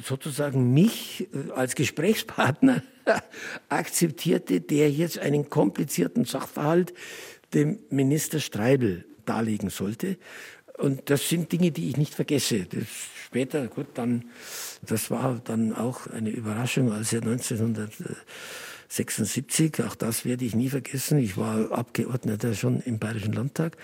sozusagen 0.03 0.73
mich 0.73 1.29
äh, 1.35 1.53
als 1.53 1.75
Gesprächspartner 1.75 2.83
akzeptierte, 3.69 4.61
der 4.61 4.91
jetzt 4.91 5.19
einen 5.19 5.51
komplizierten 5.51 6.25
Sachverhalt 6.25 6.95
dem 7.53 7.79
Minister 7.91 8.41
Streibel 8.41 9.05
darlegen 9.27 9.71
sollte. 9.71 10.17
Und 10.77 11.09
das 11.09 11.29
sind 11.29 11.53
Dinge, 11.53 11.71
die 11.71 11.89
ich 11.89 11.97
nicht 11.97 12.15
vergesse. 12.15 12.67
Das 12.67 12.87
später, 13.35 13.67
gut, 13.67 13.89
dann, 13.95 14.27
das 14.83 15.11
war 15.11 15.41
dann 15.45 15.75
auch 15.75 16.07
eine 16.07 16.31
Überraschung, 16.31 16.93
als 16.93 17.13
er 17.13 17.23
1976, 17.23 19.83
auch 19.85 19.97
das 19.97 20.25
werde 20.25 20.45
ich 20.45 20.55
nie 20.55 20.69
vergessen, 20.69 21.19
ich 21.19 21.37
war 21.37 21.73
Abgeordneter 21.73 22.55
schon 22.55 22.81
im 22.83 23.01
Bayerischen 23.01 23.33
Landtag, 23.33 23.77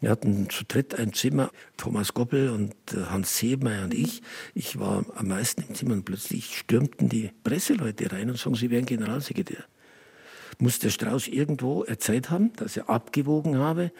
wir 0.00 0.10
hatten 0.10 0.48
zu 0.48 0.64
dritt 0.64 0.94
ein 0.94 1.12
Zimmer, 1.12 1.50
Thomas 1.76 2.14
Goppel 2.14 2.48
und 2.50 2.74
äh, 2.94 3.04
Hans 3.10 3.36
Seemeyer 3.36 3.84
und 3.84 3.94
ich. 3.94 4.22
Ich 4.54 4.78
war 4.78 5.04
am 5.14 5.28
meisten 5.28 5.62
im 5.68 5.74
Zimmer 5.74 5.92
und 5.92 6.04
plötzlich 6.04 6.56
stürmten 6.56 7.08
die 7.08 7.30
Presseleute 7.44 8.10
rein 8.10 8.30
und 8.30 8.38
sagen, 8.38 8.54
sie 8.54 8.70
wären 8.70 8.86
Generalsekretär. 8.86 9.64
Muss 10.58 10.78
der 10.78 10.90
Strauß 10.90 11.28
irgendwo 11.28 11.84
erzählt 11.84 12.30
haben, 12.30 12.52
dass 12.54 12.76
er 12.76 12.88
abgewogen 12.88 13.58
habe 13.58 13.92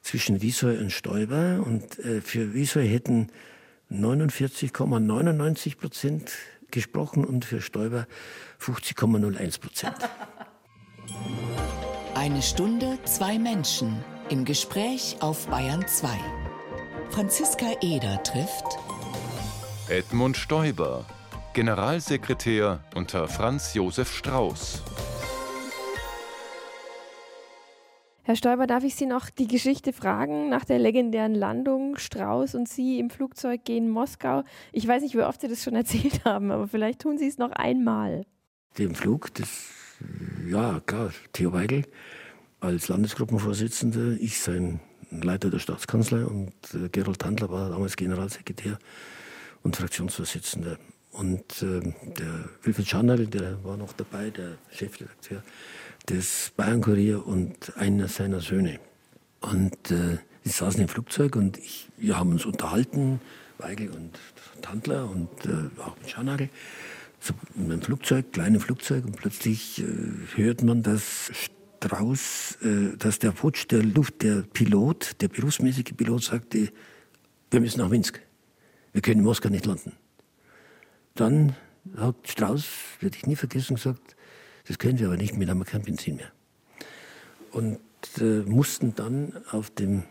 zwischen 0.00 0.40
Wiesoi 0.40 0.78
und 0.78 0.92
Stoiber 0.92 1.62
und 1.64 1.98
äh, 1.98 2.20
für 2.22 2.54
Wiesoi 2.54 2.88
hätten 2.88 3.28
49,99 3.90 5.76
Prozent 5.76 6.32
gesprochen 6.70 7.24
und 7.24 7.44
für 7.44 7.60
Stoiber 7.60 8.06
50,01 8.60 9.60
Prozent. 9.60 9.96
Eine 12.14 12.42
Stunde, 12.42 12.98
zwei 13.04 13.38
Menschen 13.38 14.02
im 14.30 14.44
Gespräch 14.44 15.16
auf 15.20 15.46
Bayern 15.48 15.86
2. 15.86 16.08
Franziska 17.10 17.66
Eder 17.82 18.22
trifft 18.22 18.64
Edmund 19.88 20.36
Stoiber, 20.36 21.04
Generalsekretär 21.52 22.82
unter 22.94 23.28
Franz 23.28 23.74
Josef 23.74 24.12
Strauß. 24.12 24.82
Herr 28.22 28.36
Stoiber, 28.36 28.66
darf 28.66 28.84
ich 28.84 28.94
Sie 28.94 29.04
noch 29.04 29.28
die 29.28 29.46
Geschichte 29.46 29.92
fragen 29.92 30.48
nach 30.48 30.64
der 30.64 30.78
legendären 30.78 31.34
Landung 31.34 31.98
Strauß 31.98 32.54
und 32.54 32.68
Sie 32.68 32.98
im 32.98 33.10
Flugzeug 33.10 33.64
gehen 33.64 33.90
Moskau? 33.90 34.44
Ich 34.72 34.88
weiß 34.88 35.02
nicht, 35.02 35.14
wie 35.14 35.22
oft 35.22 35.42
Sie 35.42 35.48
das 35.48 35.62
schon 35.62 35.76
erzählt 35.76 36.24
haben, 36.24 36.50
aber 36.50 36.66
vielleicht 36.66 37.00
tun 37.00 37.18
Sie 37.18 37.26
es 37.26 37.36
noch 37.36 37.52
einmal. 37.52 38.24
Dem 38.78 38.94
Flug, 38.94 39.34
das, 39.34 39.68
ja 40.48 40.80
klar, 40.80 41.10
Theo 41.32 41.52
Weigel 41.52 41.84
als 42.64 42.88
Landesgruppenvorsitzender, 42.88 44.16
ich 44.20 44.40
sein 44.40 44.80
Leiter 45.10 45.50
der 45.50 45.58
Staatskanzlei 45.58 46.24
und 46.24 46.52
äh, 46.72 46.88
Gerold 46.90 47.20
Tandler 47.20 47.50
war 47.50 47.68
damals 47.68 47.96
Generalsekretär 47.96 48.78
und 49.62 49.76
Fraktionsvorsitzender. 49.76 50.78
Und 51.12 51.62
äh, 51.62 51.80
der 52.18 52.48
Wilfried 52.62 52.88
Scharnagel, 52.88 53.26
der 53.26 53.62
war 53.64 53.76
noch 53.76 53.92
dabei, 53.92 54.30
der 54.30 54.56
Chefredakteur 54.70 55.42
des 56.08 56.52
Bayern-Kurier 56.56 57.24
und 57.24 57.76
einer 57.76 58.08
seiner 58.08 58.40
Söhne. 58.40 58.80
Und 59.40 59.90
äh, 59.90 60.18
die 60.44 60.48
saßen 60.48 60.80
im 60.80 60.88
Flugzeug 60.88 61.36
und 61.36 61.58
ich, 61.58 61.88
wir 61.96 62.18
haben 62.18 62.32
uns 62.32 62.44
unterhalten, 62.44 63.20
Weigel 63.58 63.90
und 63.90 64.18
Tandler 64.62 65.08
und 65.08 65.28
äh, 65.46 65.80
auch 65.80 65.96
mit 65.98 66.10
Scharnagel, 66.10 66.48
so 67.20 67.34
in 67.54 67.70
einem 67.70 67.80
Flugzeug, 67.80 68.32
kleinem 68.32 68.60
Flugzeug 68.60 69.04
und 69.04 69.16
plötzlich 69.16 69.80
äh, 69.80 69.84
hört 70.34 70.62
man, 70.62 70.82
dass 70.82 71.30
Strauß, 71.84 72.58
äh, 72.62 72.96
dass 72.96 73.18
der 73.18 73.32
Putsch 73.32 73.66
der 73.70 73.82
Luft, 73.82 74.22
der 74.22 74.42
Pilot, 74.42 75.20
der 75.20 75.28
berufsmäßige 75.28 75.94
Pilot 75.96 76.24
sagte, 76.24 76.72
wir 77.50 77.60
müssen 77.60 77.80
nach 77.80 77.88
Minsk, 77.88 78.20
wir 78.92 79.02
können 79.02 79.20
in 79.20 79.24
Moskau 79.24 79.50
nicht 79.50 79.66
landen. 79.66 79.92
Dann 81.14 81.56
hat 81.96 82.16
Strauß, 82.24 82.64
werde 83.00 83.16
ich 83.16 83.26
nie 83.26 83.36
vergessen, 83.36 83.76
gesagt, 83.76 84.16
das 84.66 84.78
können 84.78 84.98
wir 84.98 85.08
aber 85.08 85.16
nicht 85.16 85.36
mehr, 85.36 85.48
haben 85.48 85.58
wir 85.58 85.66
kein 85.66 85.82
Benzin 85.82 86.16
mehr. 86.16 86.32
Und 87.52 87.78
äh, 88.18 88.42
mussten 88.46 88.94
dann 88.94 89.32
auf 89.50 89.70
dem 89.70 90.04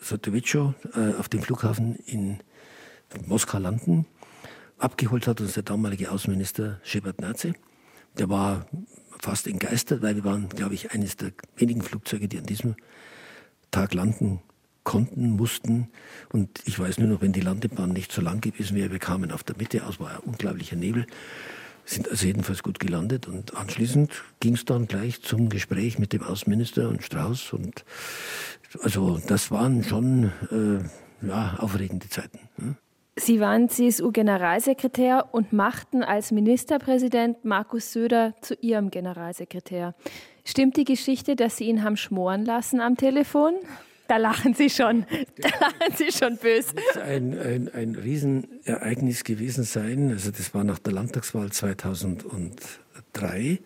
Sotovico, 0.00 0.74
äh, 0.94 1.14
auf 1.14 1.28
dem 1.28 1.42
Flughafen 1.42 1.96
in 2.06 2.38
Moskau 3.26 3.58
landen. 3.58 4.06
Abgeholt 4.78 5.26
hat 5.26 5.40
uns 5.40 5.54
der 5.54 5.62
damalige 5.62 6.10
Außenminister 6.10 6.80
Shevardnadze. 6.82 7.52
Der 8.16 8.28
war 8.28 8.66
fast 9.20 9.46
entgeistert, 9.46 10.02
weil 10.02 10.16
wir 10.16 10.24
waren, 10.24 10.48
glaube 10.48 10.74
ich, 10.74 10.92
eines 10.92 11.16
der 11.16 11.32
wenigen 11.56 11.82
Flugzeuge, 11.82 12.28
die 12.28 12.38
an 12.38 12.46
diesem 12.46 12.76
Tag 13.70 13.94
landen 13.94 14.40
konnten, 14.84 15.30
mussten. 15.30 15.88
Und 16.32 16.62
ich 16.64 16.78
weiß 16.78 16.98
nur 16.98 17.08
noch, 17.08 17.20
wenn 17.20 17.32
die 17.32 17.40
Landebahn 17.40 17.92
nicht 17.92 18.12
so 18.12 18.22
lang 18.22 18.40
gewesen 18.40 18.76
wäre, 18.76 18.90
wir 18.90 18.98
kamen 18.98 19.32
auf 19.32 19.44
der 19.44 19.56
Mitte 19.56 19.86
aus, 19.86 20.00
war 20.00 20.10
ein 20.10 20.18
unglaublicher 20.20 20.76
Nebel 20.76 21.06
sind 21.88 22.08
also 22.10 22.26
jedenfalls 22.26 22.62
gut 22.62 22.78
gelandet. 22.78 23.26
Und 23.26 23.56
anschließend 23.56 24.10
ging 24.40 24.54
es 24.54 24.64
dann 24.64 24.86
gleich 24.86 25.22
zum 25.22 25.48
Gespräch 25.48 25.98
mit 25.98 26.12
dem 26.12 26.22
Außenminister 26.22 26.88
und 26.88 27.02
Strauß. 27.02 27.52
Und 27.54 27.84
also 28.82 29.20
das 29.26 29.50
waren 29.50 29.82
schon 29.82 30.32
äh, 30.50 31.26
ja, 31.26 31.56
aufregende 31.58 32.08
Zeiten. 32.08 32.40
Ne? 32.56 32.76
Sie 33.20 33.40
waren 33.40 33.68
CSU-Generalsekretär 33.68 35.28
und 35.32 35.52
machten 35.52 36.02
als 36.02 36.30
Ministerpräsident 36.30 37.44
Markus 37.44 37.92
Söder 37.92 38.34
zu 38.40 38.54
Ihrem 38.60 38.90
Generalsekretär. 38.90 39.94
Stimmt 40.44 40.76
die 40.76 40.84
Geschichte, 40.84 41.36
dass 41.36 41.56
Sie 41.56 41.64
ihn 41.64 41.82
haben 41.82 41.96
schmoren 41.96 42.44
lassen 42.44 42.80
am 42.80 42.96
Telefon? 42.96 43.54
Da 44.06 44.16
lachen 44.16 44.54
Sie 44.54 44.70
schon. 44.70 45.04
Da 45.36 45.48
lachen 45.60 45.94
Sie 45.96 46.10
schon 46.10 46.38
böse. 46.38 46.74
Das 46.74 46.84
muss 46.94 47.02
ein, 47.02 47.38
ein, 47.38 47.70
ein 47.74 47.94
Riesenereignis 47.94 49.24
gewesen 49.24 49.64
sein. 49.64 50.10
Also 50.10 50.30
das 50.30 50.54
war 50.54 50.64
nach 50.64 50.78
der 50.78 50.94
Landtagswahl 50.94 51.52
2003. 51.52 53.58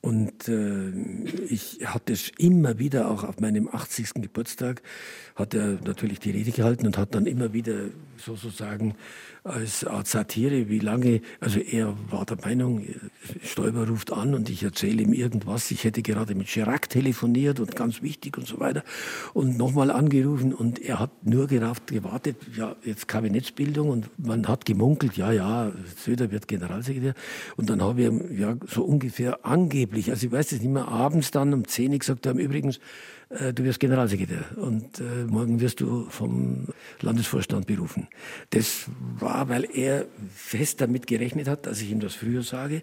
Und 0.00 0.48
äh, 0.48 0.90
ich 1.48 1.80
hatte 1.84 2.12
es 2.12 2.30
immer 2.38 2.78
wieder, 2.78 3.10
auch 3.10 3.24
auf 3.24 3.40
meinem 3.40 3.68
80. 3.68 4.14
Geburtstag, 4.14 4.82
hat 5.34 5.54
er 5.54 5.78
natürlich 5.84 6.20
die 6.20 6.30
Rede 6.30 6.52
gehalten 6.52 6.86
und 6.86 6.96
hat 6.96 7.14
dann 7.14 7.26
immer 7.26 7.52
wieder 7.52 7.86
sozusagen 8.16 8.94
als 9.46 9.84
Art 9.84 10.06
Satire, 10.06 10.68
wie 10.68 10.78
lange, 10.78 11.20
also 11.40 11.60
er 11.60 11.94
war 12.10 12.24
der 12.26 12.38
Meinung, 12.42 12.84
Stoiber 13.42 13.86
ruft 13.86 14.12
an 14.12 14.34
und 14.34 14.50
ich 14.50 14.62
erzähle 14.62 15.02
ihm 15.02 15.12
irgendwas. 15.12 15.70
Ich 15.70 15.84
hätte 15.84 16.02
gerade 16.02 16.34
mit 16.34 16.48
Chirac 16.48 16.88
telefoniert 16.88 17.60
und 17.60 17.76
ganz 17.76 18.02
wichtig 18.02 18.36
und 18.36 18.46
so 18.46 18.60
weiter 18.60 18.82
und 19.34 19.56
nochmal 19.56 19.90
angerufen 19.90 20.52
und 20.52 20.80
er 20.80 20.98
hat 20.98 21.10
nur 21.24 21.46
gerafft, 21.46 21.88
gewartet, 21.88 22.36
ja, 22.56 22.76
jetzt 22.84 23.08
Kabinettsbildung 23.08 23.88
und 23.88 24.10
man 24.18 24.48
hat 24.48 24.64
gemunkelt, 24.64 25.16
ja, 25.16 25.32
ja, 25.32 25.72
Söder 25.96 26.30
wird 26.30 26.48
Generalsekretär 26.48 27.14
und 27.56 27.70
dann 27.70 27.82
habe 27.82 28.02
ich 28.02 28.38
ja 28.38 28.56
so 28.66 28.84
ungefähr 28.84 29.44
angeblich, 29.46 30.10
also 30.10 30.26
ich 30.26 30.32
weiß 30.32 30.52
es 30.52 30.60
nicht 30.60 30.72
mehr, 30.72 30.88
abends 30.88 31.30
dann 31.30 31.54
um 31.54 31.66
10 31.66 31.92
Uhr 31.92 31.98
gesagt 31.98 32.26
haben, 32.26 32.38
übrigens, 32.38 32.80
du 33.28 33.64
wirst 33.64 33.80
Generalsekretär 33.80 34.44
und 34.56 35.00
äh, 35.00 35.24
morgen 35.26 35.60
wirst 35.60 35.80
du 35.80 36.06
vom 36.10 36.68
Landesvorstand 37.00 37.66
berufen. 37.66 38.06
Das 38.50 38.86
war, 39.18 39.48
weil 39.48 39.64
er 39.72 40.06
fest 40.32 40.80
damit 40.80 41.06
gerechnet 41.06 41.48
hat, 41.48 41.66
dass 41.66 41.80
ich 41.80 41.90
ihm 41.90 42.00
das 42.00 42.14
früher 42.14 42.42
sage 42.42 42.82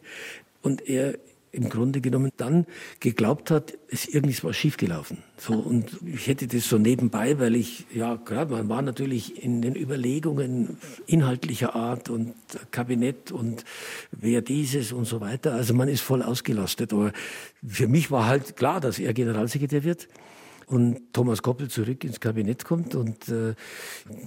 und 0.62 0.88
er 0.88 1.16
im 1.54 1.70
Grunde 1.70 2.02
genommen 2.02 2.32
dann 2.36 2.66
geglaubt 3.00 3.52
hat, 3.52 3.78
es 3.88 4.08
irgendwas 4.08 4.44
war 4.44 4.54
schiefgelaufen. 4.54 5.20
So 5.38 5.54
und 5.54 6.00
ich 6.04 6.26
hätte 6.26 6.48
das 6.48 6.68
so 6.68 6.80
nebenbei, 6.80 7.38
weil 7.40 7.56
ich 7.56 7.86
ja 7.94 8.16
gerade 8.16 8.52
man 8.52 8.68
war 8.70 8.82
natürlich 8.82 9.42
in 9.42 9.62
den 9.62 9.76
Überlegungen 9.76 10.78
inhaltlicher 11.06 11.76
Art 11.76 12.10
und 12.10 12.34
Kabinett 12.72 13.32
und 13.32 13.66
wer 14.12 14.42
dieses 14.42 14.92
und 14.92 15.06
so 15.06 15.22
weiter. 15.22 15.54
Also 15.54 15.76
man 15.76 15.90
ist 15.90 16.02
voll 16.02 16.24
ausgelastet. 16.24 16.92
Aber 16.92 17.14
für 17.66 17.88
mich 17.88 18.10
war 18.10 18.26
halt 18.26 18.58
klar, 18.58 18.82
dass 18.82 18.98
er 18.98 19.14
Generalsekretär 19.14 19.84
wird 19.84 20.08
und 20.68 21.14
Thomas 21.14 21.42
Koppel 21.42 21.70
zurück 21.70 22.04
ins 22.04 22.20
Kabinett 22.20 22.66
kommt 22.66 22.96
und, 22.96 23.30
äh, 23.30 23.56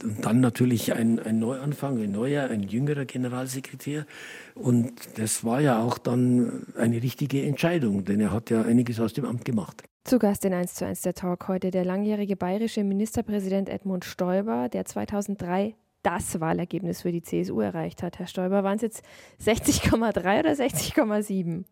und 0.03 0.25
dann 0.25 0.41
natürlich 0.41 0.93
ein, 0.95 1.19
ein 1.19 1.39
Neuanfang, 1.39 2.03
ein 2.03 2.13
neuer, 2.13 2.49
ein 2.49 2.63
jüngerer 2.63 3.05
Generalsekretär. 3.05 4.07
Und 4.55 4.93
das 5.19 5.45
war 5.45 5.61
ja 5.61 5.83
auch 5.83 5.99
dann 5.99 6.67
eine 6.77 7.03
richtige 7.03 7.43
Entscheidung, 7.43 8.05
denn 8.05 8.21
er 8.21 8.33
hat 8.33 8.51
ja 8.51 8.63
einiges 8.63 9.01
aus 9.01 9.13
dem 9.13 9.25
Amt 9.25 9.45
gemacht. 9.45 9.83
Zu 10.05 10.19
Gast 10.19 10.45
in 10.45 10.55
1 10.55 10.75
zu 10.75 10.87
1 10.87 11.03
der 11.03 11.15
Talk 11.15 11.49
heute 11.49 11.73
der 11.73 11.85
langjährige 11.85 12.37
bayerische 12.37 12.85
Ministerpräsident 12.85 13.69
Edmund 13.69 14.05
Stoiber, 14.05 14.69
der 14.69 14.85
2003 14.85 15.75
das 16.03 16.39
Wahlergebnis 16.39 17.03
für 17.03 17.11
die 17.11 17.23
CSU 17.23 17.61
erreicht 17.61 18.05
hat. 18.05 18.21
Herr 18.21 18.29
Stoiber, 18.29 18.63
waren 18.63 18.77
es 18.77 18.83
jetzt 18.83 19.03
60,3 19.45 20.39
oder 20.39 20.53
60,7? 20.53 21.65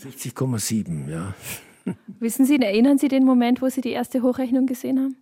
60,7, 0.00 1.10
ja. 1.10 1.34
Wissen 2.20 2.44
Sie, 2.44 2.56
erinnern 2.60 2.98
Sie 2.98 3.08
den 3.08 3.24
Moment, 3.24 3.62
wo 3.62 3.68
Sie 3.68 3.80
die 3.80 3.90
erste 3.90 4.22
Hochrechnung 4.22 4.66
gesehen 4.66 4.98
haben? 4.98 5.16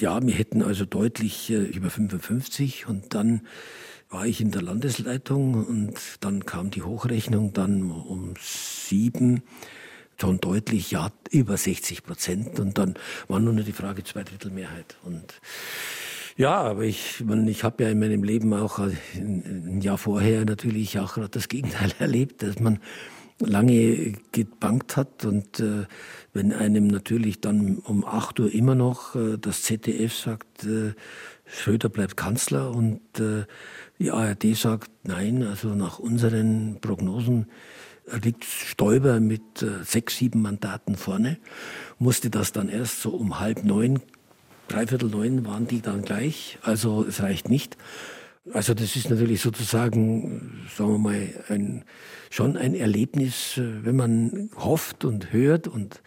Ja, 0.00 0.24
wir 0.24 0.34
hätten 0.34 0.62
also 0.62 0.84
deutlich 0.84 1.50
äh, 1.50 1.56
über 1.56 1.90
55 1.90 2.86
und 2.86 3.14
dann 3.14 3.42
war 4.10 4.26
ich 4.26 4.40
in 4.40 4.50
der 4.50 4.62
Landesleitung 4.62 5.54
und 5.66 5.94
dann 6.20 6.46
kam 6.46 6.70
die 6.70 6.82
Hochrechnung 6.82 7.52
dann 7.52 7.90
um 7.90 8.34
sieben, 8.40 9.42
schon 10.20 10.40
deutlich, 10.40 10.90
ja, 10.90 11.10
über 11.30 11.56
60 11.56 12.02
Prozent. 12.02 12.58
Und 12.58 12.78
dann 12.78 12.94
war 13.28 13.38
nur 13.38 13.52
noch 13.52 13.64
die 13.64 13.72
Frage 13.72 14.02
Zweidrittelmehrheit. 14.04 14.96
Und 15.04 15.40
ja, 16.36 16.56
aber 16.56 16.84
ich, 16.84 17.22
ich 17.46 17.64
habe 17.64 17.84
ja 17.84 17.90
in 17.90 17.98
meinem 17.98 18.22
Leben 18.22 18.54
auch 18.54 18.78
äh, 18.78 18.92
ein 19.16 19.80
Jahr 19.80 19.98
vorher 19.98 20.44
natürlich 20.44 20.98
auch 20.98 21.14
gerade 21.14 21.28
das 21.28 21.48
Gegenteil 21.48 21.92
erlebt, 21.98 22.42
dass 22.42 22.60
man 22.60 22.80
lange 23.40 24.14
gebankt 24.32 24.96
hat 24.96 25.24
und 25.24 25.60
äh, 25.60 25.86
wenn 26.32 26.52
einem 26.52 26.88
natürlich 26.88 27.40
dann 27.40 27.78
um 27.78 28.04
8 28.04 28.40
Uhr 28.40 28.52
immer 28.52 28.74
noch 28.74 29.14
äh, 29.14 29.38
das 29.38 29.62
ZDF 29.62 30.14
sagt, 30.14 30.64
äh, 30.64 30.94
Schröder 31.46 31.88
bleibt 31.88 32.16
Kanzler 32.16 32.70
und 32.70 33.00
äh, 33.18 33.44
die 33.98 34.10
ARD 34.10 34.56
sagt, 34.56 34.90
nein, 35.04 35.42
also 35.42 35.68
nach 35.68 35.98
unseren 35.98 36.78
Prognosen 36.80 37.46
liegt 38.22 38.44
Stoiber 38.44 39.20
mit 39.20 39.62
äh, 39.62 39.84
sechs, 39.84 40.16
sieben 40.16 40.42
Mandaten 40.42 40.96
vorne, 40.96 41.38
musste 41.98 42.30
das 42.30 42.52
dann 42.52 42.68
erst 42.68 43.02
so 43.02 43.10
um 43.10 43.38
halb 43.38 43.64
neun, 43.64 44.00
dreiviertel 44.68 45.08
neun 45.08 45.46
waren 45.46 45.66
die 45.66 45.80
dann 45.80 46.02
gleich, 46.02 46.58
also 46.62 47.04
es 47.04 47.22
reicht 47.22 47.48
nicht. 47.48 47.76
Also 48.52 48.74
das 48.74 48.96
ist 48.96 49.10
natürlich 49.10 49.40
sozusagen, 49.40 50.66
sagen 50.74 50.92
wir 50.92 50.98
mal, 50.98 51.44
ein, 51.48 51.84
schon 52.30 52.56
ein 52.56 52.74
Erlebnis, 52.74 53.58
äh, 53.58 53.84
wenn 53.84 53.96
man 53.96 54.50
hofft 54.56 55.04
und 55.04 55.32
hört 55.32 55.68
und 55.68 56.02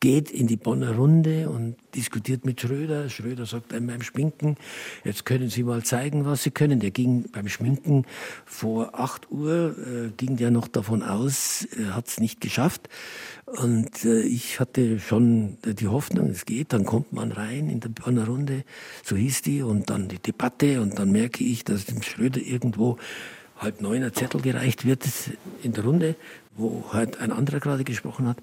geht 0.00 0.30
in 0.30 0.46
die 0.46 0.56
Bonner 0.56 0.94
Runde 0.94 1.48
und 1.48 1.76
diskutiert 1.94 2.44
mit 2.44 2.60
Schröder. 2.60 3.08
Schröder 3.08 3.46
sagt 3.46 3.72
einem 3.72 3.86
beim 3.86 4.02
Schminken, 4.02 4.56
jetzt 5.04 5.24
können 5.24 5.48
Sie 5.48 5.62
mal 5.62 5.82
zeigen, 5.82 6.26
was 6.26 6.42
Sie 6.42 6.50
können. 6.50 6.80
Der 6.80 6.90
ging 6.90 7.30
beim 7.32 7.48
Schminken 7.48 8.04
vor 8.44 8.98
8 9.00 9.30
Uhr, 9.30 9.74
äh, 9.78 10.10
ging 10.16 10.36
der 10.36 10.50
noch 10.50 10.68
davon 10.68 11.02
aus, 11.02 11.66
er 11.76 11.96
hat 11.96 12.08
es 12.08 12.20
nicht 12.20 12.40
geschafft. 12.40 12.88
Und 13.46 14.04
äh, 14.04 14.20
ich 14.20 14.60
hatte 14.60 15.00
schon 15.00 15.56
die 15.64 15.88
Hoffnung, 15.88 16.30
es 16.30 16.44
geht, 16.44 16.72
dann 16.72 16.84
kommt 16.84 17.12
man 17.12 17.32
rein 17.32 17.70
in 17.70 17.80
der 17.80 17.88
Bonner 17.88 18.26
Runde, 18.26 18.64
so 19.02 19.16
hieß 19.16 19.42
die, 19.42 19.62
und 19.62 19.88
dann 19.88 20.08
die 20.08 20.18
Debatte 20.18 20.82
und 20.82 20.98
dann 20.98 21.10
merke 21.10 21.42
ich, 21.42 21.64
dass 21.64 21.86
dem 21.86 22.02
Schröder 22.02 22.40
irgendwo 22.40 22.98
halb 23.58 23.80
neun 23.80 24.02
ein 24.02 24.12
Zettel 24.12 24.40
gereicht 24.42 24.84
wird 24.84 25.04
in 25.62 25.72
der 25.72 25.84
Runde, 25.84 26.16
wo 26.56 26.84
halt 26.92 27.20
ein 27.20 27.32
anderer 27.32 27.60
gerade 27.60 27.84
gesprochen 27.84 28.28
hat. 28.28 28.38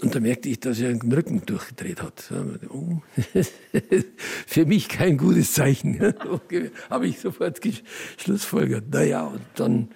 Und 0.00 0.14
da 0.14 0.20
merkte 0.20 0.48
ich, 0.48 0.58
dass 0.60 0.80
er 0.80 0.92
den 0.92 1.12
Rücken 1.12 1.44
durchgedreht 1.44 2.02
hat. 2.02 2.32
Oh, 2.70 3.02
für 4.46 4.64
mich 4.64 4.88
kein 4.88 5.18
gutes 5.18 5.52
Zeichen. 5.52 6.00
Habe 6.90 7.06
ich 7.06 7.20
sofort 7.20 7.60
Schlussfolgert. 8.16 8.90
Naja, 8.90 9.26
und 9.26 9.42
dann 9.56 9.88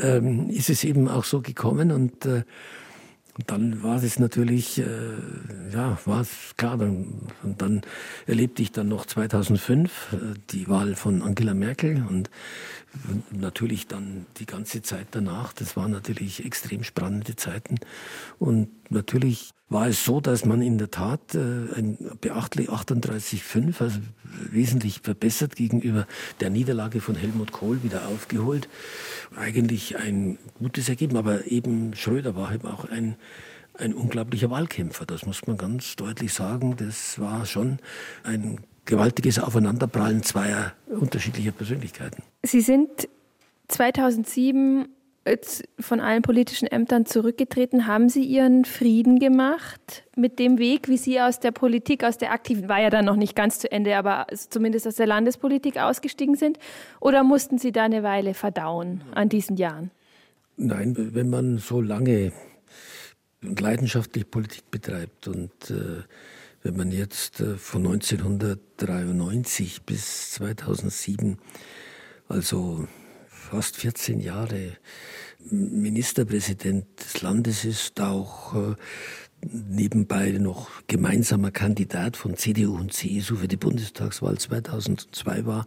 ähm, 0.00 0.50
ist 0.50 0.68
es 0.68 0.84
eben 0.84 1.08
auch 1.08 1.24
so 1.24 1.40
gekommen 1.42 1.92
und 1.92 2.26
äh, 2.26 2.42
und 3.38 3.50
dann 3.50 3.82
war 3.82 4.02
es 4.02 4.18
natürlich, 4.18 4.78
äh, 4.78 4.84
ja, 5.70 5.98
war 6.06 6.22
es 6.22 6.54
klar. 6.56 6.78
Dann, 6.78 7.28
und 7.42 7.60
dann 7.60 7.82
erlebte 8.26 8.62
ich 8.62 8.72
dann 8.72 8.88
noch 8.88 9.04
2005 9.04 10.12
äh, 10.12 10.16
die 10.50 10.68
Wahl 10.68 10.94
von 10.94 11.22
Angela 11.22 11.52
Merkel 11.52 12.04
und 12.08 12.30
natürlich 13.30 13.86
dann 13.88 14.24
die 14.38 14.46
ganze 14.46 14.80
Zeit 14.80 15.08
danach. 15.10 15.52
Das 15.52 15.76
waren 15.76 15.90
natürlich 15.90 16.46
extrem 16.46 16.82
spannende 16.82 17.36
Zeiten. 17.36 17.76
Und 18.38 18.68
natürlich 18.90 19.50
war 19.68 19.88
es 19.88 20.04
so, 20.04 20.20
dass 20.20 20.44
man 20.44 20.62
in 20.62 20.78
der 20.78 20.90
Tat 20.90 21.34
äh, 21.34 21.38
ein 21.38 21.98
beachtlich 22.20 22.70
38,5, 22.70 23.80
also 23.80 23.98
wesentlich 24.50 25.00
verbessert 25.00 25.56
gegenüber 25.56 26.06
der 26.40 26.50
Niederlage 26.50 27.00
von 27.00 27.16
Helmut 27.16 27.52
Kohl 27.52 27.82
wieder 27.82 28.06
aufgeholt. 28.08 28.68
Eigentlich 29.34 29.96
ein 29.96 30.38
gutes 30.58 30.88
Ergebnis, 30.88 31.18
aber 31.18 31.46
eben 31.46 31.94
Schröder 31.94 32.36
war 32.36 32.54
eben 32.54 32.68
auch 32.68 32.84
ein, 32.88 33.16
ein 33.74 33.92
unglaublicher 33.92 34.50
Wahlkämpfer. 34.50 35.04
Das 35.04 35.26
muss 35.26 35.46
man 35.46 35.56
ganz 35.56 35.96
deutlich 35.96 36.32
sagen. 36.32 36.76
Das 36.76 37.18
war 37.18 37.44
schon 37.44 37.78
ein 38.22 38.60
gewaltiges 38.84 39.40
Aufeinanderprallen 39.40 40.22
zweier 40.22 40.74
unterschiedlicher 40.88 41.50
Persönlichkeiten. 41.50 42.22
Sie 42.44 42.60
sind 42.60 43.08
2007 43.66 44.86
von 45.80 46.00
allen 46.00 46.22
politischen 46.22 46.66
Ämtern 46.66 47.06
zurückgetreten. 47.06 47.86
Haben 47.86 48.08
Sie 48.08 48.24
Ihren 48.24 48.64
Frieden 48.64 49.18
gemacht 49.18 50.04
mit 50.14 50.38
dem 50.38 50.58
Weg, 50.58 50.88
wie 50.88 50.96
Sie 50.96 51.20
aus 51.20 51.40
der 51.40 51.50
Politik, 51.50 52.04
aus 52.04 52.18
der 52.18 52.32
aktiven, 52.32 52.68
war 52.68 52.80
ja 52.80 52.90
dann 52.90 53.04
noch 53.04 53.16
nicht 53.16 53.34
ganz 53.34 53.58
zu 53.58 53.70
Ende, 53.70 53.96
aber 53.96 54.26
zumindest 54.50 54.86
aus 54.86 54.94
der 54.94 55.06
Landespolitik 55.06 55.78
ausgestiegen 55.78 56.36
sind? 56.36 56.58
Oder 57.00 57.24
mussten 57.24 57.58
Sie 57.58 57.72
da 57.72 57.84
eine 57.84 58.02
Weile 58.02 58.34
verdauen 58.34 59.02
an 59.14 59.28
diesen 59.28 59.56
Jahren? 59.56 59.90
Nein, 60.56 60.94
wenn 61.14 61.28
man 61.28 61.58
so 61.58 61.80
lange 61.80 62.32
und 63.42 63.60
leidenschaftlich 63.60 64.30
Politik 64.30 64.70
betreibt 64.70 65.28
und 65.28 65.70
äh, 65.70 66.02
wenn 66.62 66.76
man 66.76 66.90
jetzt 66.90 67.40
äh, 67.40 67.56
von 67.56 67.86
1993 67.86 69.82
bis 69.82 70.32
2007, 70.32 71.38
also 72.28 72.88
fast 73.46 73.76
14 73.76 74.20
Jahre 74.20 74.72
Ministerpräsident 75.50 76.86
des 76.98 77.22
Landes 77.22 77.64
ist, 77.64 78.00
auch 78.00 78.54
äh, 78.54 78.74
nebenbei 79.40 80.32
noch 80.32 80.68
gemeinsamer 80.86 81.52
Kandidat 81.52 82.16
von 82.16 82.36
CDU 82.36 82.76
und 82.76 82.92
CSU 82.92 83.36
für 83.36 83.48
die 83.48 83.56
Bundestagswahl 83.56 84.38
2002 84.38 85.46
war, 85.46 85.66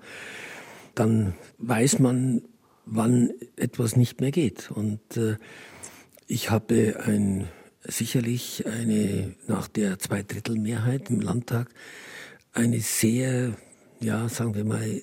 dann 0.96 1.34
weiß 1.60 2.00
man, 2.00 2.42
wann 2.86 3.32
etwas 3.56 3.96
nicht 3.96 4.20
mehr 4.20 4.32
geht. 4.32 4.72
Und 4.72 5.18
äh, 5.18 5.38
ich 6.28 6.50
habe 6.50 7.00
ein, 7.06 7.48
sicherlich 7.84 8.66
eine, 8.68 9.36
nach 9.48 9.68
der 9.68 10.00
Zweidrittelmehrheit 10.00 11.10
im 11.10 11.22
Landtag, 11.22 11.70
eine 12.52 12.82
sehr, 12.82 13.56
ja, 14.02 14.28
sagen 14.28 14.56
wir 14.56 14.66
mal, 14.66 15.02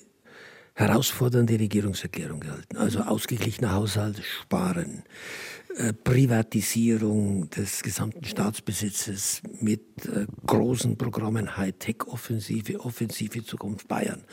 herausfordernde 0.77 1.59
Regierungserklärung 1.59 2.39
gehalten. 2.39 2.77
Also 2.77 2.99
ausgeglichener 2.99 3.73
Haushalt, 3.73 4.21
Sparen, 4.23 5.03
äh, 5.75 5.91
Privatisierung 5.91 7.49
des 7.49 7.81
gesamten 7.81 8.23
Staatsbesitzes 8.23 9.41
mit 9.59 9.81
äh, 10.05 10.27
großen 10.45 10.95
Programmen 10.95 11.57
Hightech-Offensive, 11.57 12.79
Offensive 12.79 13.43
Zukunft 13.43 13.87
Bayern, 13.87 14.23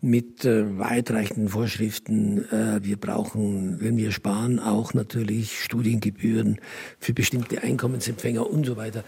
mit 0.00 0.44
äh, 0.44 0.78
weitreichenden 0.78 1.48
Vorschriften. 1.48 2.44
wir 2.82 2.96
brauchen, 2.96 3.80
wenn 3.80 3.96
wir 3.96 4.10
sparen, 4.10 4.58
auch 4.58 4.94
natürlich 4.94 5.60
Studiengebühren 5.62 6.60
für 6.98 7.14
bestimmte 7.14 7.62
Einkommensempfänger 7.62 8.48
und 8.48 8.66
so 8.66 8.76
weiter. 8.76 9.04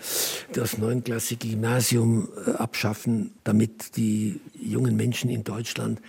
Das 0.53 0.79
neunklassige 0.79 1.49
Gymnasium 1.49 2.29
abschaffen, 2.59 3.33
damit 3.43 3.97
die 3.97 4.41
jungen 4.55 4.97
Menschen 4.97 5.31
in 5.31 5.43
Deutschland 5.43 6.01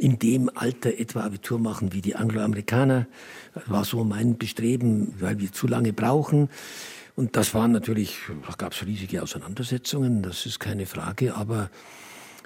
in 0.00 0.18
dem 0.18 0.50
Alter 0.54 0.98
etwa 0.98 1.24
Abitur 1.24 1.58
machen 1.58 1.92
wie 1.92 2.00
die 2.00 2.16
Angloamerikaner. 2.16 3.06
Das 3.54 3.68
war 3.68 3.84
so 3.84 4.02
mein 4.02 4.38
Bestreben, 4.38 5.14
weil 5.20 5.38
wir 5.38 5.52
zu 5.52 5.66
lange 5.66 5.92
brauchen. 5.92 6.48
Und 7.16 7.36
das 7.36 7.54
waren 7.54 7.72
natürlich, 7.72 8.16
da 8.46 8.54
gab 8.56 8.72
es 8.72 8.86
riesige 8.86 9.22
Auseinandersetzungen, 9.22 10.22
das 10.22 10.46
ist 10.46 10.58
keine 10.58 10.86
Frage, 10.86 11.34
aber 11.34 11.70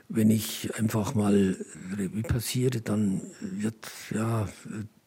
wenn 0.08 0.30
ich 0.30 0.74
einfach 0.76 1.14
mal 1.14 1.56
Revue 1.96 2.22
passiere, 2.22 2.80
dann 2.80 3.22
wird 3.40 3.86
ja 4.10 4.48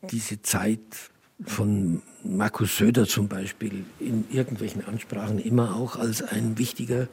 diese 0.09 0.41
Zeit 0.41 1.11
von 1.45 2.01
Markus 2.23 2.77
Söder 2.77 3.05
zum 3.05 3.27
Beispiel 3.27 3.83
in 3.99 4.25
irgendwelchen 4.31 4.85
Ansprachen 4.85 5.37
immer 5.37 5.75
auch 5.75 5.97
als 5.97 6.23
ein 6.23 6.57
wichtiger 6.57 7.07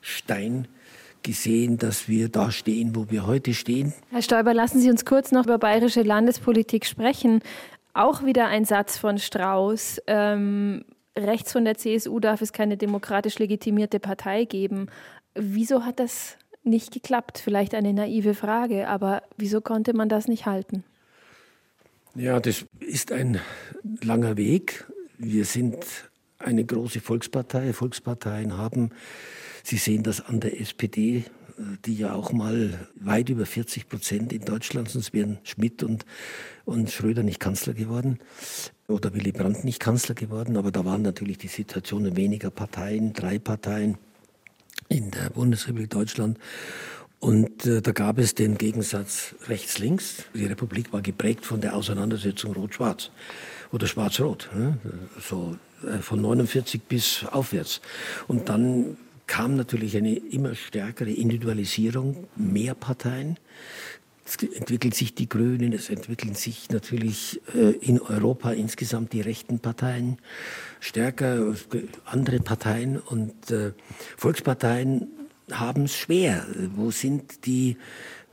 Stein 0.00 0.68
gesehen, 1.24 1.78
dass 1.78 2.08
wir 2.08 2.28
da 2.28 2.52
stehen, 2.52 2.94
wo 2.94 3.10
wir 3.10 3.26
heute 3.26 3.54
stehen. 3.54 3.92
Herr 4.10 4.22
Stoiber, 4.22 4.54
lassen 4.54 4.80
Sie 4.80 4.90
uns 4.90 5.04
kurz 5.04 5.32
noch 5.32 5.44
über 5.44 5.58
bayerische 5.58 6.02
Landespolitik 6.02 6.86
sprechen. 6.86 7.40
Auch 7.94 8.24
wieder 8.24 8.46
ein 8.46 8.64
Satz 8.64 8.96
von 8.96 9.18
Strauß. 9.18 10.02
Ähm, 10.06 10.84
rechts 11.18 11.50
von 11.52 11.64
der 11.64 11.76
CSU 11.76 12.20
darf 12.20 12.42
es 12.42 12.52
keine 12.52 12.76
demokratisch 12.76 13.38
legitimierte 13.38 13.98
Partei 13.98 14.44
geben. 14.44 14.86
Wieso 15.34 15.84
hat 15.84 15.98
das 15.98 16.36
nicht 16.62 16.92
geklappt? 16.92 17.38
Vielleicht 17.38 17.74
eine 17.74 17.92
naive 17.92 18.34
Frage, 18.34 18.88
aber 18.88 19.22
wieso 19.36 19.60
konnte 19.60 19.94
man 19.94 20.08
das 20.08 20.28
nicht 20.28 20.46
halten? 20.46 20.84
Ja, 22.14 22.38
das 22.38 22.64
ist 22.78 23.10
ein 23.10 23.40
langer 24.02 24.36
Weg. 24.36 24.86
Wir 25.18 25.44
sind 25.44 25.76
eine 26.38 26.64
große 26.64 27.00
Volkspartei. 27.00 27.72
Volksparteien 27.72 28.56
haben 28.56 28.90
Sie 29.64 29.78
sehen 29.78 30.02
das 30.02 30.20
an 30.20 30.40
der 30.40 30.60
SPD, 30.60 31.24
die 31.84 31.94
ja 31.94 32.14
auch 32.14 32.32
mal 32.32 32.86
weit 32.96 33.28
über 33.30 33.46
40 33.46 33.88
Prozent 33.88 34.32
in 34.32 34.44
Deutschland, 34.44 34.90
sonst 34.90 35.12
wären 35.12 35.38
Schmidt 35.42 35.82
und, 35.82 36.04
und 36.64 36.90
Schröder 36.90 37.22
nicht 37.22 37.40
Kanzler 37.40 37.72
geworden 37.72 38.18
oder 38.88 39.14
Willy 39.14 39.32
Brandt 39.32 39.64
nicht 39.64 39.80
Kanzler 39.80 40.14
geworden. 40.14 40.56
Aber 40.56 40.70
da 40.70 40.84
waren 40.84 41.02
natürlich 41.02 41.38
die 41.38 41.48
Situationen 41.48 42.16
weniger 42.16 42.50
Parteien, 42.50 43.14
drei 43.14 43.38
Parteien 43.38 43.96
in 44.88 45.10
der 45.10 45.30
Bundesrepublik 45.30 45.90
Deutschland. 45.90 46.38
Und 47.20 47.64
äh, 47.64 47.80
da 47.80 47.92
gab 47.92 48.18
es 48.18 48.34
den 48.34 48.58
Gegensatz 48.58 49.34
rechts-links. 49.48 50.24
Die 50.34 50.44
Republik 50.44 50.92
war 50.92 51.00
geprägt 51.00 51.46
von 51.46 51.62
der 51.62 51.74
Auseinandersetzung 51.74 52.52
Rot-Schwarz 52.52 53.10
oder 53.72 53.86
Schwarz-Rot. 53.86 54.50
Ne? 54.54 54.76
So 55.26 55.56
äh, 55.86 55.98
von 56.02 56.20
49 56.20 56.82
bis 56.82 57.24
aufwärts. 57.24 57.80
Und 58.28 58.50
dann 58.50 58.98
kam 59.26 59.56
natürlich 59.56 59.96
eine 59.96 60.14
immer 60.14 60.54
stärkere 60.54 61.10
Individualisierung, 61.10 62.26
mehr 62.36 62.74
Parteien. 62.74 63.38
Es 64.26 64.36
entwickeln 64.36 64.92
sich 64.92 65.14
die 65.14 65.28
Grünen, 65.28 65.72
es 65.72 65.90
entwickeln 65.90 66.34
sich 66.34 66.70
natürlich 66.70 67.40
äh, 67.54 67.72
in 67.72 68.00
Europa 68.00 68.52
insgesamt 68.52 69.12
die 69.12 69.20
rechten 69.20 69.58
Parteien 69.58 70.18
stärker, 70.80 71.54
andere 72.06 72.40
Parteien 72.40 72.98
und 72.98 73.50
äh, 73.50 73.72
Volksparteien 74.16 75.08
haben 75.50 75.84
es 75.84 75.96
schwer. 75.96 76.46
Wo 76.74 76.90
sind 76.90 77.44
die 77.44 77.76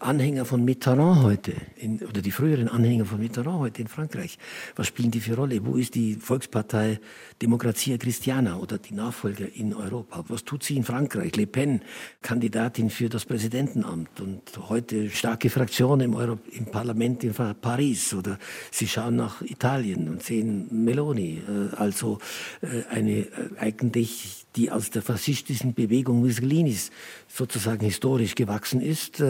Anhänger 0.01 0.45
von 0.45 0.65
Mitterrand 0.65 1.21
heute, 1.21 1.53
in, 1.75 1.99
oder 1.99 2.21
die 2.21 2.31
früheren 2.31 2.67
Anhänger 2.67 3.05
von 3.05 3.19
Mitterrand 3.19 3.59
heute 3.59 3.81
in 3.81 3.87
Frankreich, 3.87 4.37
was 4.75 4.87
spielen 4.87 5.11
die 5.11 5.19
für 5.19 5.35
Rolle? 5.35 5.65
Wo 5.65 5.75
ist 5.75 5.95
die 5.95 6.15
Volkspartei 6.15 6.99
Demokratia 7.41 7.97
Christiana 7.97 8.57
oder 8.57 8.77
die 8.77 8.93
Nachfolger 8.93 9.45
in 9.53 9.73
Europa? 9.73 10.23
Was 10.27 10.43
tut 10.43 10.63
sie 10.63 10.75
in 10.75 10.83
Frankreich? 10.83 11.35
Le 11.35 11.45
Pen, 11.45 11.81
Kandidatin 12.21 12.89
für 12.89 13.09
das 13.09 13.25
Präsidentenamt 13.25 14.19
und 14.19 14.41
heute 14.69 15.09
starke 15.09 15.49
Fraktion 15.49 16.01
im, 16.01 16.15
Euro, 16.15 16.39
im 16.51 16.65
Parlament 16.65 17.23
in 17.23 17.33
Paris 17.33 18.13
oder 18.13 18.39
sie 18.71 18.87
schauen 18.87 19.15
nach 19.15 19.41
Italien 19.41 20.09
und 20.09 20.23
sehen 20.23 20.67
Meloni, 20.71 21.41
äh, 21.47 21.75
also 21.75 22.17
äh, 22.61 22.83
eine 22.89 23.19
äh, 23.19 23.27
eigentlich 23.59 24.45
die 24.55 24.71
aus 24.71 24.89
der 24.89 25.01
faschistischen 25.01 25.73
Bewegung 25.73 26.21
Mussolinis 26.21 26.91
sozusagen 27.27 27.85
historisch 27.85 28.35
gewachsen 28.35 28.81
ist, 28.81 29.23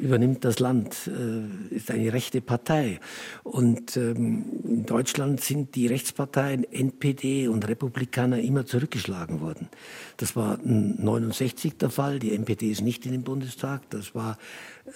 übernimmt 0.00 0.44
das 0.44 0.58
Land, 0.58 0.96
äh, 1.06 1.74
ist 1.74 1.90
eine 1.90 2.12
rechte 2.12 2.40
Partei. 2.40 3.00
Und 3.42 3.96
ähm, 3.96 4.44
in 4.64 4.86
Deutschland 4.86 5.40
sind 5.40 5.74
die 5.74 5.86
Rechtsparteien 5.86 6.64
NPD 6.64 7.48
und 7.48 7.66
Republikaner 7.68 8.40
immer 8.40 8.66
zurückgeschlagen 8.66 9.40
worden. 9.40 9.68
Das 10.16 10.36
war 10.36 10.58
69 10.62 11.76
der 11.78 11.90
Fall. 11.90 12.18
Die 12.18 12.34
NPD 12.34 12.70
ist 12.70 12.82
nicht 12.82 13.06
in 13.06 13.12
den 13.12 13.22
Bundestag. 13.22 13.88
Das 13.90 14.14
war 14.14 14.38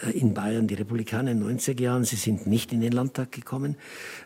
äh, 0.05 0.11
in 0.11 0.35
Bayern 0.35 0.67
die 0.67 0.75
Republikaner 0.75 1.33
in 1.33 1.41
den 1.41 1.59
90er 1.59 1.81
Jahren. 1.81 2.05
Sie 2.05 2.17
sind 2.17 2.47
nicht 2.47 2.73
in 2.73 2.81
den 2.81 2.93
Landtag 2.93 3.33
gekommen. 3.33 3.77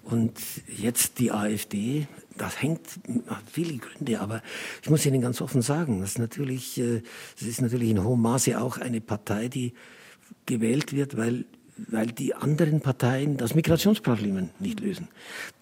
Und 0.05 0.33
jetzt 0.67 1.19
die 1.19 1.31
AfD. 1.31 2.07
Das 2.41 2.63
hängt, 2.63 2.81
hat 3.27 3.43
viele 3.53 3.77
Gründe, 3.77 4.19
aber 4.19 4.43
ich 4.83 4.89
muss 4.89 5.05
Ihnen 5.05 5.21
ganz 5.21 5.43
offen 5.43 5.61
sagen, 5.61 6.01
das 6.01 6.13
ist 6.13 6.19
natürlich, 6.19 6.79
äh, 6.79 7.03
das 7.39 7.47
ist 7.47 7.61
natürlich 7.61 7.91
in 7.91 8.03
hohem 8.03 8.23
Maße 8.23 8.59
auch 8.59 8.79
eine 8.79 9.03
Partei, 9.03 9.49
die 9.49 9.75
gewählt 10.47 10.95
wird, 10.95 11.19
weil, 11.19 11.45
weil 11.77 12.07
die 12.07 12.35
anderen 12.35 12.81
Parteien 12.81 13.37
das 13.37 13.55
Migrationsproblem 13.55 14.49
nicht 14.59 14.81
lösen. 14.81 15.09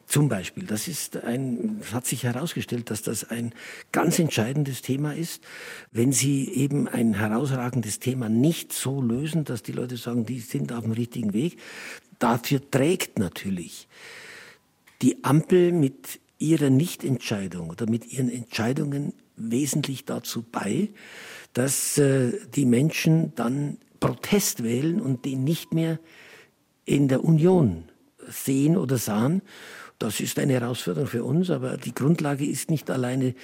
Zum 0.07 0.29
Beispiel, 0.29 0.67
das 0.67 0.87
ist 0.87 1.17
ein, 1.17 1.81
es 1.83 1.93
hat 1.93 2.07
sich 2.07 2.23
herausgestellt, 2.23 2.91
dass 2.91 3.03
das 3.03 3.29
ein 3.29 3.53
ganz 3.91 4.21
entscheidendes 4.21 4.81
Thema 4.81 5.17
ist. 5.17 5.43
Wenn 5.91 6.13
Sie 6.13 6.49
eben 6.49 6.87
ein 6.87 7.15
herausragendes 7.15 7.99
Thema 7.99 8.29
nicht 8.29 8.73
so 8.73 9.03
lösen, 9.03 9.45
dass 9.45 9.65
die 9.65 9.73
Leute 9.73 9.97
sagen, 9.97 10.25
die 10.25 10.39
sind 10.39 10.73
auf 10.73 10.85
dem 10.85 10.93
richtigen 10.93 11.33
Weg, 11.33 11.59
dafür 12.21 12.61
trägt 12.71 13.19
natürlich 13.19 13.89
die 15.03 15.25
Ampel 15.25 15.73
mit 15.73 16.21
ihrer 16.39 16.71
Nichtentscheidung 16.71 17.71
oder 17.71 17.89
mit 17.89 18.13
ihren 18.13 18.31
Entscheidungen 18.31 19.13
wesentlich 19.37 20.05
dazu 20.05 20.45
bei, 20.51 20.89
dass 21.53 21.99
äh, 21.99 22.33
die 22.55 22.67
Menschen 22.67 23.33
dann 23.35 23.79
Protest 24.01 24.63
wählen 24.63 25.01
und 25.01 25.25
den 25.25 25.45
nicht 25.45 25.75
mehr 25.75 25.99
in 26.85 27.09
der 27.09 27.25
Union 27.25 27.85
sehen 28.29 28.77
oder 28.77 28.99
sahen. 28.99 29.43
Das 29.99 30.21
ist 30.21 30.39
eine 30.39 30.53
Herausforderung 30.53 31.09
für 31.09 31.25
uns, 31.25 31.51
aber 31.51 31.77
die 31.77 31.95
Grundlage 31.95 32.45
ist 32.45 32.71
nicht 32.71 32.89
alleine 32.91 33.35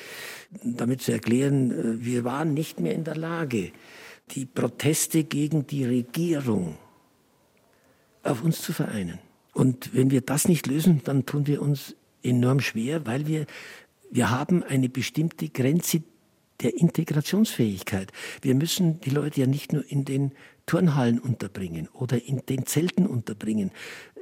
damit 0.62 1.02
zu 1.02 1.12
erklären, 1.12 1.70
äh, 1.70 2.04
wir 2.04 2.24
waren 2.24 2.54
nicht 2.54 2.80
mehr 2.80 2.94
in 2.94 3.04
der 3.04 3.16
Lage, 3.16 3.72
die 4.30 4.46
Proteste 4.46 5.24
gegen 5.24 5.66
die 5.66 5.84
Regierung 5.84 6.76
auf 8.22 8.42
uns 8.42 8.62
zu 8.62 8.72
vereinen. 8.72 9.18
Und 9.52 9.94
wenn 9.94 10.10
wir 10.10 10.20
das 10.20 10.48
nicht 10.48 10.66
lösen, 10.66 11.02
dann 11.04 11.26
tun 11.26 11.46
wir 11.46 11.60
uns 11.60 11.94
enorm 12.24 12.60
schwer, 12.60 13.06
weil 13.06 13.26
wir, 13.26 13.46
wir 14.10 14.30
haben 14.30 14.62
eine 14.62 14.88
bestimmte 14.88 15.48
Grenze 15.48 16.02
der 16.60 16.78
Integrationsfähigkeit. 16.78 18.12
Wir 18.42 18.54
müssen 18.54 19.00
die 19.00 19.10
Leute 19.10 19.40
ja 19.40 19.46
nicht 19.46 19.72
nur 19.72 19.84
in 19.90 20.04
den 20.04 20.32
Turnhallen 20.66 21.18
unterbringen 21.18 21.88
oder 21.92 22.24
in 22.24 22.42
den 22.48 22.64
Zelten 22.64 23.06
unterbringen, 23.06 23.70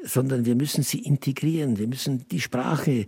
sondern 0.03 0.45
wir 0.45 0.57
müssen 0.57 0.83
sie 0.83 0.99
integrieren. 0.99 1.79
Wir 1.79 1.87
müssen 1.87 2.27
die 2.29 2.41
Sprache 2.41 3.07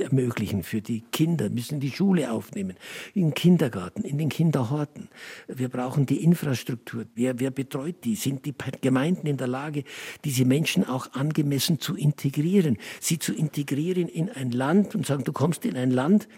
ermöglichen 0.00 0.62
für 0.62 0.80
die 0.80 1.02
Kinder, 1.12 1.50
müssen 1.50 1.80
die 1.80 1.90
Schule 1.90 2.32
aufnehmen, 2.32 2.76
im 3.14 3.34
Kindergarten, 3.34 4.02
in 4.02 4.18
den 4.18 4.28
Kinderhorten. 4.28 5.08
Wir 5.48 5.68
brauchen 5.68 6.06
die 6.06 6.22
Infrastruktur. 6.22 7.06
Wer, 7.14 7.40
wer 7.40 7.50
betreut 7.50 8.04
die? 8.04 8.16
Sind 8.16 8.46
die 8.46 8.54
Gemeinden 8.80 9.26
in 9.26 9.36
der 9.36 9.48
Lage, 9.48 9.84
diese 10.24 10.44
Menschen 10.44 10.86
auch 10.86 11.12
angemessen 11.12 11.80
zu 11.80 11.94
integrieren? 11.96 12.78
Sie 13.00 13.18
zu 13.18 13.32
integrieren 13.32 14.08
in 14.08 14.30
ein 14.30 14.50
Land 14.50 14.94
und 14.94 15.06
sagen, 15.06 15.24
du 15.24 15.32
kommst 15.32 15.64
in 15.64 15.76
ein 15.76 15.90
Land, 15.90 16.28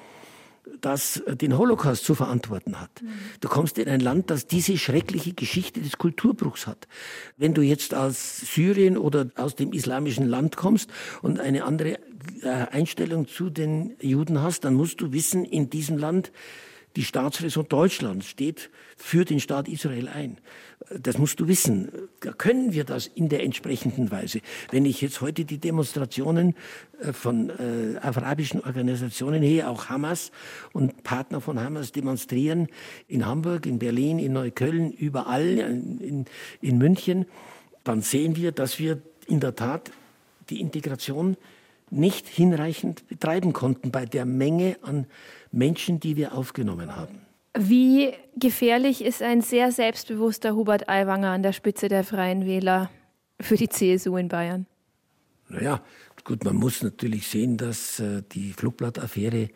das 0.81 1.23
den 1.27 1.57
Holocaust 1.57 2.05
zu 2.05 2.15
verantworten 2.15 2.81
hat. 2.81 3.03
Mhm. 3.03 3.09
Du 3.41 3.49
kommst 3.49 3.79
in 3.79 3.89
ein 3.89 4.01
Land, 4.01 4.31
das 4.31 4.47
diese 4.47 4.77
schreckliche 4.79 5.33
Geschichte 5.33 5.81
des 5.81 5.97
Kulturbruchs 5.99 6.67
hat. 6.67 6.89
Wenn 7.37 7.55
du 7.55 7.63
jetzt 7.63 7.95
aus 7.95 8.39
Syrien 8.41 8.99
oder 8.99 9.31
aus 9.37 9.55
dem 9.55 9.73
islamischen 9.73 10.27
Land 10.27 10.57
kommst 10.57 10.91
und 11.23 11.41
eine 11.41 11.65
andere 11.65 11.99
Einstellung 12.43 13.29
zu 13.29 13.51
den 13.51 13.97
Juden 14.01 14.43
hast, 14.43 14.65
dann 14.65 14.75
musst 14.75 15.01
du 15.01 15.13
wissen, 15.13 15.45
in 15.45 15.71
diesem 15.71 15.99
Land 15.99 16.33
die 16.97 17.05
Staatsräson 17.05 17.69
Deutschlands 17.69 18.27
steht 18.27 18.71
für 18.97 19.27
den 19.27 19.39
Staat 19.39 19.69
Israel 19.69 20.09
ein. 20.09 20.39
Das 20.99 21.19
musst 21.19 21.39
du 21.41 21.47
wissen. 21.47 21.91
Können 22.39 22.73
wir 22.73 22.85
das 22.85 23.07
in 23.07 23.29
der 23.29 23.43
entsprechenden 23.43 24.11
Weise? 24.11 24.41
Wenn 24.71 24.87
ich 24.87 25.03
jetzt 25.03 25.21
heute 25.21 25.45
die 25.45 25.59
Demonstrationen 25.59 26.55
äh, 27.01 27.13
von 27.13 27.51
äh, 27.51 27.99
arabischen 28.01 28.63
Organisationen 28.63 29.43
her, 29.43 29.71
auch 29.71 29.91
Hamas 29.91 30.33
und 30.73 31.03
Partner 31.03 31.43
von 31.43 31.61
Hamas 31.61 31.93
demonstrieren, 31.93 32.69
in 33.09 33.27
Hamburg, 33.27 33.67
in 33.67 33.79
Berlin, 33.79 34.19
in 34.19 34.33
Neukölln, 34.33 34.91
überall, 34.91 35.59
in, 35.59 36.25
in 36.63 36.79
München, 36.79 37.27
dann 37.85 38.01
sehen 38.01 38.37
wir, 38.37 38.53
dass 38.53 38.79
wir 38.79 39.03
in 39.27 39.41
der 39.41 39.55
Tat 39.55 39.91
die 40.49 40.61
Integration 40.61 41.37
nicht 41.91 42.27
hinreichend 42.27 43.07
betreiben 43.09 43.53
konnten 43.53 43.91
bei 43.91 44.07
der 44.07 44.25
Menge 44.25 44.77
an 44.83 45.07
Menschen, 45.53 46.01
die 46.01 46.17
wir 46.17 46.35
aufgenommen 46.35 46.97
haben. 46.97 47.21
Wie 47.59 48.13
gefährlich 48.37 49.03
ist 49.03 49.23
ein 49.23 49.41
sehr 49.41 49.73
selbstbewusster 49.73 50.55
Hubert 50.55 50.89
Aiwanger 50.89 51.31
an 51.31 51.43
der 51.43 51.53
Spitze 51.53 51.89
der 51.89 52.05
Freien 52.05 52.45
Wähler 52.45 52.91
für 53.41 53.57
die 53.57 53.69
CSU 53.69 54.17
in 54.17 54.29
Bayern? 54.29 54.67
Naja, 55.49 55.81
gut, 56.25 56.45
man 56.45 56.57
muss 56.57 56.83
natürlich 56.83 57.29
sehen, 57.29 57.57
dass 57.57 58.01
äh, 58.01 58.23
die 58.33 58.53
Flugblattaffäre, 58.53 59.49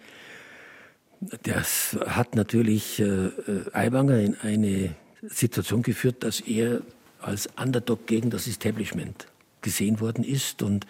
das 1.43 1.99
hat 2.07 2.37
natürlich 2.37 3.01
äh, 3.01 3.31
Aiwanger 3.73 4.19
in 4.21 4.37
eine 4.41 4.95
Situation 5.23 5.83
geführt, 5.83 6.23
dass 6.25 6.41
er 6.41 6.81
als 7.21 7.49
Underdog 7.61 8.07
gegen 8.07 8.31
das 8.31 8.47
Establishment 8.47 9.27
gesehen 9.63 10.01
worden 10.01 10.25
ist 10.25 10.63
und 10.63 10.87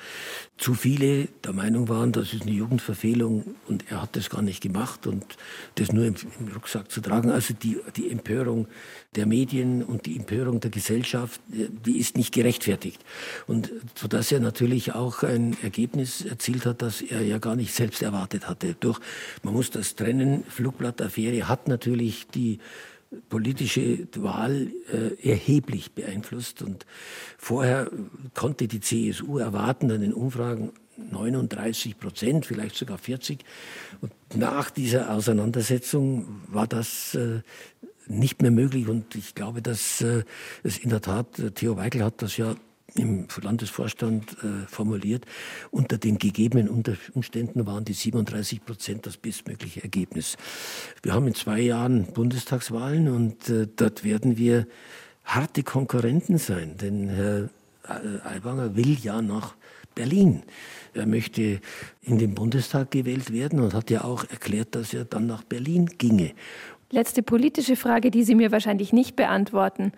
zu 0.57 0.75
viele 0.75 1.29
der 1.45 1.55
Meinung 1.55 1.89
waren, 1.89 2.13
das 2.13 2.35
ist 2.35 2.43
eine 2.43 2.51
Jugendverfehlung 2.51 3.57
und 3.67 3.91
er 3.91 4.03
hat 4.03 4.15
das 4.15 4.29
gar 4.29 4.43
nicht 4.43 4.63
gemacht 4.63 5.07
und 5.07 5.25
das 5.77 5.91
nur 5.93 6.05
im, 6.05 6.15
im, 6.39 6.49
Rucksack 6.49 6.91
zu 6.91 7.01
tragen. 7.01 7.31
Also 7.31 7.55
die, 7.55 7.79
die 7.97 8.11
Empörung 8.11 8.69
der 9.17 9.27
Medien 9.27 9.83
und 9.83 10.05
die 10.05 10.17
Empörung 10.17 10.61
der 10.61 10.71
Gesellschaft, 10.71 11.41
die 11.49 11.99
ist 11.99 12.17
nicht 12.17 12.35
gerechtfertigt. 12.35 13.01
Und 13.47 13.73
so 13.95 14.07
dass 14.07 14.31
er 14.31 14.41
natürlich 14.41 14.95
auch 14.95 15.23
ein 15.23 15.57
Ergebnis 15.63 16.25
erzielt 16.25 16.67
hat, 16.67 16.83
das 16.83 17.01
er 17.01 17.23
ja 17.23 17.39
gar 17.39 17.57
nicht 17.57 17.75
selbst 17.75 18.03
erwartet 18.03 18.47
hatte. 18.47 18.77
Durch, 18.79 19.01
man 19.43 19.55
muss 19.55 19.71
das 19.71 19.95
trennen, 19.95 20.45
Flugblattaffäre 20.45 21.49
hat 21.49 21.69
natürlich 21.69 22.27
die 22.29 22.59
politische 23.29 24.07
Wahl 24.17 24.69
äh, 24.93 25.29
erheblich 25.29 25.93
beeinflusst. 25.93 26.63
Und 26.63 26.87
vorher 27.39 27.91
konnte 28.35 28.69
die 28.69 28.81
CSU 28.81 29.39
erwarten 29.39 29.91
an 29.91 30.01
den 30.01 30.15
Umfragen 30.15 30.73
39 30.97 31.99
Prozent, 31.99 32.47
vielleicht 32.47 32.77
sogar 32.77 32.99
40. 32.99 33.45
Und 34.01 34.13
nach 34.35 34.71
dieser 34.71 35.11
Auseinandersetzung 35.11 36.43
war 36.49 36.67
das 36.67 37.15
äh, 37.15 37.41
nicht 38.07 38.43
mehr 38.43 38.51
möglich. 38.51 38.89
Und 38.89 39.15
ich 39.15 39.35
glaube, 39.35 39.63
dass 39.63 40.01
äh, 40.03 40.25
es 40.63 40.79
in 40.79 40.91
der 40.91 41.01
Tat, 41.01 41.39
äh, 41.39 41.51
Theo 41.51 41.77
Weigel 41.77 42.05
hat 42.05 42.23
das 42.23 42.37
ja 42.37 42.55
im 42.95 43.27
Landesvorstand 43.41 44.37
äh, 44.43 44.67
formuliert. 44.67 45.27
Unter 45.71 45.99
den 45.99 46.19
gegebenen 46.19 46.69
Umständen 46.69 47.67
waren 47.67 47.85
die 47.85 47.93
37 47.93 48.65
Prozent 48.65 49.07
das 49.07 49.17
bestmögliche 49.17 49.83
Ergebnis. 49.83 50.37
Wir 51.03 51.15
haben 51.15 51.27
in 51.27 51.35
zwei 51.35 51.61
Jahren 51.61 52.07
Bundestagswahlen 52.13 53.09
und 53.09 53.49
äh, 53.49 53.67
dort 53.75 54.05
werden 54.05 54.37
wir 54.37 54.67
harte 55.25 55.63
Konkurrenten 55.63 56.39
sein, 56.39 56.77
denn 56.81 57.09
Herr 57.09 57.51
äh, 57.85 58.29
Aiwanger 58.29 58.77
will 58.77 58.97
ja 59.01 59.23
nach 59.23 59.55
Berlin. 59.95 60.43
Er 60.95 61.07
möchte 61.07 61.61
in 62.03 62.19
den 62.19 62.35
Bundestag 62.35 62.91
gewählt 62.91 63.33
werden 63.33 63.61
und 63.61 63.75
hat 63.75 63.91
ja 63.91 64.05
auch 64.05 64.25
erklärt, 64.25 64.75
dass 64.75 64.95
er 64.95 65.05
dann 65.05 65.27
nach 65.27 65.45
Berlin 65.45 65.87
ginge. 65.99 66.33
Letzte 66.91 67.23
politische 67.23 67.77
Frage, 67.77 68.11
die 68.11 68.25
Sie 68.25 68.35
mir 68.35 68.51
wahrscheinlich 68.51 68.93
nicht 68.93 69.15
beantworten. 69.15 69.93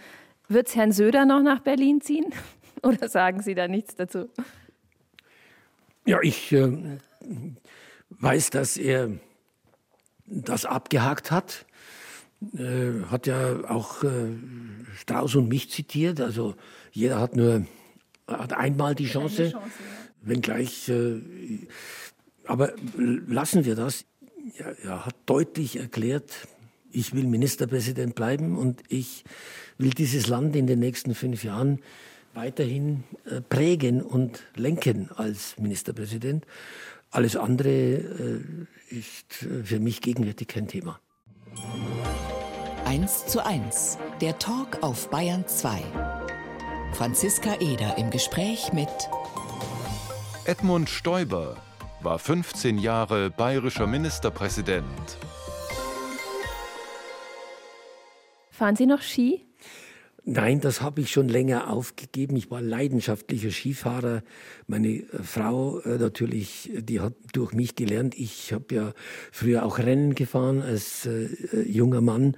Wird 0.48 0.68
es 0.68 0.76
Herrn 0.76 0.92
Söder 0.92 1.24
noch 1.24 1.42
nach 1.42 1.60
Berlin 1.60 2.00
ziehen? 2.02 2.26
Oder 2.82 3.08
sagen 3.08 3.42
Sie 3.42 3.54
da 3.54 3.68
nichts 3.68 3.96
dazu? 3.96 4.28
Ja, 6.04 6.18
ich 6.22 6.52
äh, 6.52 6.98
weiß, 8.10 8.50
dass 8.50 8.76
er 8.76 9.10
das 10.26 10.64
abgehakt 10.64 11.30
hat. 11.30 11.66
Äh, 12.56 13.04
hat 13.08 13.26
ja 13.26 13.68
auch 13.68 14.02
äh, 14.02 14.32
Strauß 14.96 15.36
und 15.36 15.48
mich 15.48 15.70
zitiert. 15.70 16.20
Also 16.20 16.56
jeder 16.90 17.20
hat 17.20 17.36
nur 17.36 17.66
hat 18.26 18.52
einmal 18.52 18.94
die 18.94 19.06
Chance, 19.06 19.50
Chance 19.50 19.52
ja. 19.52 19.62
wenngleich. 20.22 20.88
Äh, 20.88 21.20
aber 22.44 22.72
lassen 22.96 23.64
wir 23.64 23.76
das. 23.76 24.04
Ja, 24.58 24.72
er 24.82 25.06
hat 25.06 25.14
deutlich 25.26 25.78
erklärt, 25.78 26.48
ich 26.90 27.14
will 27.14 27.24
Ministerpräsident 27.26 28.14
bleiben 28.14 28.58
und 28.58 28.82
ich 28.88 29.24
will 29.78 29.90
dieses 29.90 30.26
Land 30.26 30.56
in 30.56 30.66
den 30.66 30.80
nächsten 30.80 31.14
fünf 31.14 31.44
Jahren 31.44 31.80
weiterhin 32.34 33.04
äh, 33.24 33.40
prägen 33.40 34.02
und 34.02 34.42
lenken 34.56 35.10
als 35.14 35.58
Ministerpräsident. 35.58 36.46
Alles 37.10 37.36
andere 37.36 37.68
äh, 37.68 38.40
ist 38.88 39.42
äh, 39.42 39.64
für 39.64 39.80
mich 39.80 40.00
gegenwärtig 40.00 40.48
kein 40.48 40.68
Thema. 40.68 40.98
1 42.84 43.26
zu 43.26 43.44
1, 43.44 43.98
der 44.20 44.38
Talk 44.38 44.82
auf 44.82 45.10
Bayern 45.10 45.46
2. 45.46 45.82
Franziska 46.94 47.56
Eder 47.60 47.96
im 47.98 48.10
Gespräch 48.10 48.72
mit 48.72 48.88
Edmund 50.44 50.90
Stoiber 50.90 51.56
war 52.00 52.18
15 52.18 52.78
Jahre 52.78 53.30
bayerischer 53.30 53.86
Ministerpräsident. 53.86 55.16
Fahren 58.50 58.76
Sie 58.76 58.86
noch 58.86 59.02
Ski? 59.02 59.46
Nein, 60.24 60.60
das 60.60 60.80
habe 60.80 61.00
ich 61.00 61.10
schon 61.10 61.28
länger 61.28 61.68
aufgegeben. 61.68 62.36
Ich 62.36 62.48
war 62.48 62.60
leidenschaftlicher 62.60 63.50
Skifahrer. 63.50 64.22
Meine 64.68 64.88
äh, 64.88 65.04
Frau 65.20 65.80
äh, 65.80 65.98
natürlich, 65.98 66.70
die 66.74 67.00
hat 67.00 67.14
durch 67.32 67.52
mich 67.52 67.74
gelernt. 67.74 68.16
Ich 68.16 68.52
habe 68.52 68.72
ja 68.72 68.92
früher 69.32 69.64
auch 69.64 69.78
Rennen 69.78 70.14
gefahren 70.14 70.62
als 70.62 71.06
äh, 71.06 71.28
junger 71.66 72.00
Mann 72.00 72.36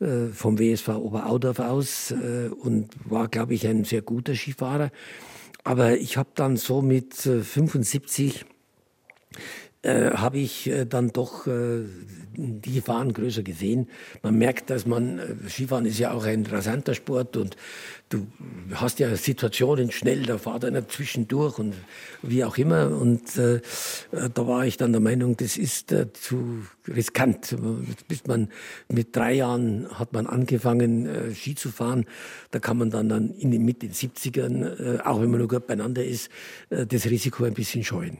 äh, 0.00 0.28
vom 0.28 0.58
WSV 0.58 0.88
Oberaudorf 0.88 1.58
aus 1.58 2.10
äh, 2.10 2.48
und 2.48 2.88
war, 3.04 3.28
glaube 3.28 3.52
ich, 3.52 3.66
ein 3.66 3.84
sehr 3.84 4.00
guter 4.00 4.34
Skifahrer. 4.34 4.90
Aber 5.62 5.98
ich 5.98 6.16
habe 6.16 6.30
dann 6.34 6.56
so 6.56 6.80
mit 6.80 7.14
75 7.14 8.46
äh, 9.86 10.10
habe 10.16 10.38
ich 10.38 10.68
äh, 10.68 10.84
dann 10.84 11.12
doch 11.12 11.46
äh, 11.46 11.84
die 12.36 12.74
Gefahren 12.74 13.12
größer 13.12 13.42
gesehen. 13.42 13.88
Man 14.22 14.36
merkt, 14.36 14.70
dass 14.70 14.84
man, 14.84 15.18
äh, 15.18 15.48
Skifahren 15.48 15.86
ist 15.86 15.98
ja 15.98 16.12
auch 16.12 16.24
ein 16.24 16.44
rasanter 16.44 16.94
Sport 16.94 17.36
und 17.36 17.56
du 18.08 18.26
hast 18.74 18.98
ja 18.98 19.14
Situationen 19.16 19.90
schnell, 19.90 20.22
da 20.22 20.38
fahrt 20.38 20.64
einer 20.64 20.88
zwischendurch 20.88 21.58
und 21.58 21.74
wie 22.22 22.44
auch 22.44 22.58
immer. 22.58 22.88
Und 22.88 23.36
äh, 23.36 23.60
da 24.10 24.46
war 24.46 24.66
ich 24.66 24.76
dann 24.76 24.92
der 24.92 25.00
Meinung, 25.00 25.36
das 25.36 25.56
ist 25.56 25.92
äh, 25.92 26.12
zu 26.12 26.64
riskant. 26.88 27.56
Bis 28.08 28.26
man 28.26 28.48
mit 28.88 29.14
drei 29.14 29.34
Jahren 29.34 29.86
hat 29.98 30.12
man 30.12 30.26
angefangen, 30.26 31.06
äh, 31.06 31.34
Ski 31.34 31.54
zu 31.54 31.70
fahren. 31.70 32.06
Da 32.50 32.58
kann 32.58 32.76
man 32.76 32.90
dann, 32.90 33.08
dann 33.08 33.30
in, 33.30 33.50
mit 33.64 33.82
den 33.82 33.92
70ern, 33.92 34.96
äh, 34.96 35.00
auch 35.02 35.20
wenn 35.20 35.30
man 35.30 35.38
nur 35.38 35.48
gut 35.48 35.66
beieinander 35.66 36.04
ist, 36.04 36.28
äh, 36.70 36.86
das 36.86 37.06
Risiko 37.06 37.44
ein 37.44 37.54
bisschen 37.54 37.84
scheuen. 37.84 38.18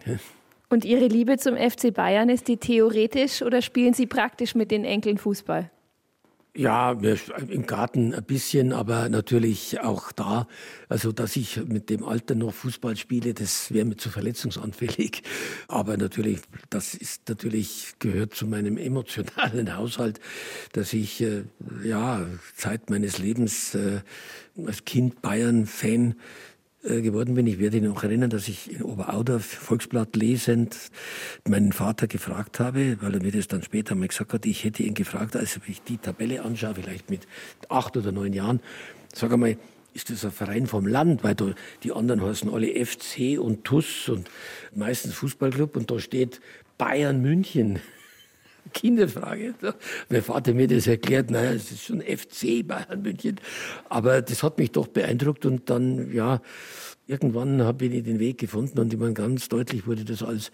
Und 0.68 0.84
Ihre 0.84 1.06
Liebe 1.06 1.38
zum 1.38 1.56
FC 1.56 1.94
Bayern, 1.94 2.28
ist 2.28 2.48
die 2.48 2.56
theoretisch 2.56 3.42
oder 3.42 3.62
spielen 3.62 3.94
Sie 3.94 4.06
praktisch 4.06 4.54
mit 4.54 4.70
den 4.70 4.84
Enkeln 4.84 5.18
Fußball? 5.18 5.70
Ja, 6.56 6.92
im 6.92 7.66
Garten 7.66 8.14
ein 8.14 8.24
bisschen, 8.24 8.72
aber 8.72 9.10
natürlich 9.10 9.78
auch 9.80 10.10
da. 10.10 10.48
Also, 10.88 11.12
dass 11.12 11.36
ich 11.36 11.62
mit 11.66 11.90
dem 11.90 12.02
Alter 12.02 12.34
noch 12.34 12.54
Fußball 12.54 12.96
spiele, 12.96 13.34
das 13.34 13.74
wäre 13.74 13.84
mir 13.84 13.96
zu 13.98 14.08
verletzungsanfällig. 14.08 15.22
Aber 15.68 15.98
natürlich, 15.98 16.40
das 16.70 16.94
ist 16.94 17.28
natürlich, 17.28 17.96
gehört 17.98 18.34
zu 18.34 18.46
meinem 18.46 18.78
emotionalen 18.78 19.76
Haushalt, 19.76 20.18
dass 20.72 20.94
ich, 20.94 21.20
äh, 21.20 21.42
ja, 21.84 22.26
Zeit 22.54 22.88
meines 22.88 23.18
Lebens 23.18 23.74
äh, 23.74 24.00
als 24.66 24.86
Kind 24.86 25.20
Bayern-Fan 25.20 26.14
geworden 26.86 27.34
bin. 27.34 27.46
Ich 27.46 27.58
werde 27.58 27.80
noch 27.80 28.02
erinnern, 28.04 28.30
dass 28.30 28.48
ich 28.48 28.72
in 28.72 28.82
Oberaudorf 28.82 29.44
Volksblatt 29.44 30.14
lesend 30.16 30.76
meinen 31.48 31.72
Vater 31.72 32.06
gefragt 32.06 32.60
habe, 32.60 32.98
weil 33.00 33.14
er 33.14 33.22
mir 33.22 33.32
das 33.32 33.48
dann 33.48 33.62
später 33.62 33.94
mal 33.94 34.08
gesagt 34.08 34.32
hat, 34.32 34.46
ich 34.46 34.64
hätte 34.64 34.82
ihn 34.82 34.94
gefragt, 34.94 35.36
als 35.36 35.58
ich 35.66 35.82
die 35.82 35.98
Tabelle 35.98 36.42
anschaue, 36.42 36.74
vielleicht 36.76 37.10
mit 37.10 37.26
acht 37.68 37.96
oder 37.96 38.12
neun 38.12 38.32
Jahren, 38.32 38.60
sag 39.12 39.32
einmal, 39.32 39.56
ist 39.94 40.10
das 40.10 40.24
ein 40.24 40.30
Verein 40.30 40.66
vom 40.66 40.86
Land, 40.86 41.24
weil 41.24 41.34
da, 41.34 41.54
die 41.82 41.92
anderen 41.92 42.22
heißen 42.22 42.52
alle 42.52 42.68
FC 42.84 43.40
und 43.40 43.64
TUS 43.64 44.08
und 44.08 44.30
meistens 44.74 45.14
Fußballclub 45.14 45.74
und 45.74 45.90
da 45.90 45.98
steht 45.98 46.40
Bayern 46.76 47.22
München. 47.22 47.80
Kinderfrage. 48.72 49.54
Mein 50.08 50.22
Vater 50.22 50.54
mir 50.54 50.68
das 50.68 50.86
erklärt, 50.86 51.30
naja, 51.30 51.52
es 51.52 51.70
ist 51.70 51.84
schon 51.84 52.00
FC 52.00 52.66
Bayern 52.66 53.02
München. 53.02 53.36
Aber 53.88 54.22
das 54.22 54.42
hat 54.42 54.58
mich 54.58 54.72
doch 54.72 54.88
beeindruckt 54.88 55.46
und 55.46 55.68
dann, 55.70 56.12
ja, 56.12 56.40
irgendwann 57.06 57.62
habe 57.62 57.86
ich 57.86 58.04
den 58.04 58.18
Weg 58.18 58.38
gefunden 58.38 58.78
und 58.78 58.92
ich 58.92 58.98
meine, 58.98 59.14
ganz 59.14 59.48
deutlich 59.48 59.86
wurde 59.86 60.04
das 60.04 60.22
als 60.22 60.50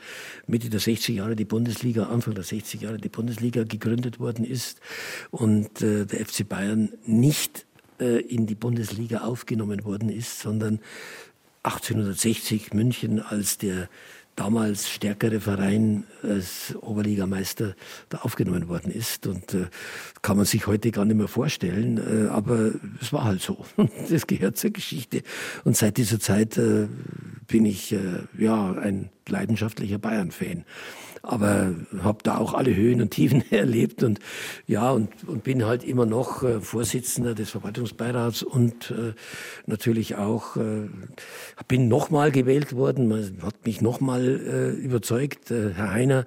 Mitte 0.46 0.68
der 0.68 0.80
60 0.80 1.16
Jahre 1.16 1.36
die 1.36 1.44
Bundesliga, 1.44 2.04
Anfang 2.04 2.34
der 2.34 2.44
60 2.44 2.82
Jahre 2.82 2.98
die 2.98 3.08
Bundesliga 3.08 3.64
gegründet 3.64 4.20
worden 4.20 4.44
ist 4.44 4.80
und 5.30 5.80
äh, 5.82 6.04
der 6.04 6.26
FC 6.26 6.48
Bayern 6.48 6.90
nicht 7.06 7.66
äh, 8.00 8.20
in 8.20 8.46
die 8.46 8.54
Bundesliga 8.54 9.22
aufgenommen 9.22 9.84
worden 9.84 10.10
ist, 10.10 10.40
sondern 10.40 10.80
1860 11.64 12.74
München 12.74 13.20
als 13.20 13.56
der 13.56 13.88
damals 14.36 14.88
stärkere 14.88 15.40
Verein 15.40 16.04
als 16.22 16.74
Oberligameister 16.80 17.74
da 18.08 18.18
aufgenommen 18.18 18.68
worden 18.68 18.90
ist. 18.90 19.26
Und 19.26 19.54
äh, 19.54 19.66
kann 20.22 20.36
man 20.36 20.46
sich 20.46 20.66
heute 20.66 20.90
gar 20.90 21.04
nicht 21.04 21.16
mehr 21.16 21.28
vorstellen. 21.28 21.98
Äh, 21.98 22.28
aber 22.28 22.72
es 23.00 23.12
war 23.12 23.24
halt 23.24 23.42
so. 23.42 23.64
Das 24.10 24.26
gehört 24.26 24.56
zur 24.56 24.70
Geschichte. 24.70 25.22
Und 25.64 25.76
seit 25.76 25.96
dieser 25.96 26.18
Zeit 26.18 26.56
äh, 26.56 26.88
bin 27.52 27.66
ich 27.66 27.92
äh, 27.92 27.98
ja 28.38 28.72
ein 28.72 29.10
leidenschaftlicher 29.28 29.98
Bayern-Fan 29.98 30.64
aber 31.22 31.72
habe 32.02 32.18
da 32.24 32.38
auch 32.38 32.52
alle 32.52 32.74
Höhen 32.74 33.00
und 33.00 33.10
Tiefen 33.12 33.44
erlebt 33.52 34.02
und 34.02 34.18
ja 34.66 34.90
und, 34.90 35.08
und 35.26 35.44
bin 35.44 35.64
halt 35.64 35.84
immer 35.84 36.04
noch 36.04 36.42
äh, 36.42 36.60
Vorsitzender 36.60 37.34
des 37.34 37.50
Verwaltungsbeirats 37.50 38.42
und 38.42 38.90
äh, 38.90 39.14
natürlich 39.66 40.16
auch 40.16 40.56
äh, 40.56 40.88
bin 41.68 41.86
nochmal 41.88 42.32
gewählt 42.32 42.74
worden. 42.74 43.08
Man 43.08 43.38
hat 43.42 43.64
mich 43.64 43.80
nochmal 43.80 44.24
äh, 44.24 44.70
überzeugt, 44.70 45.50
äh, 45.52 45.72
Herr 45.74 45.92
Heiner, 45.92 46.26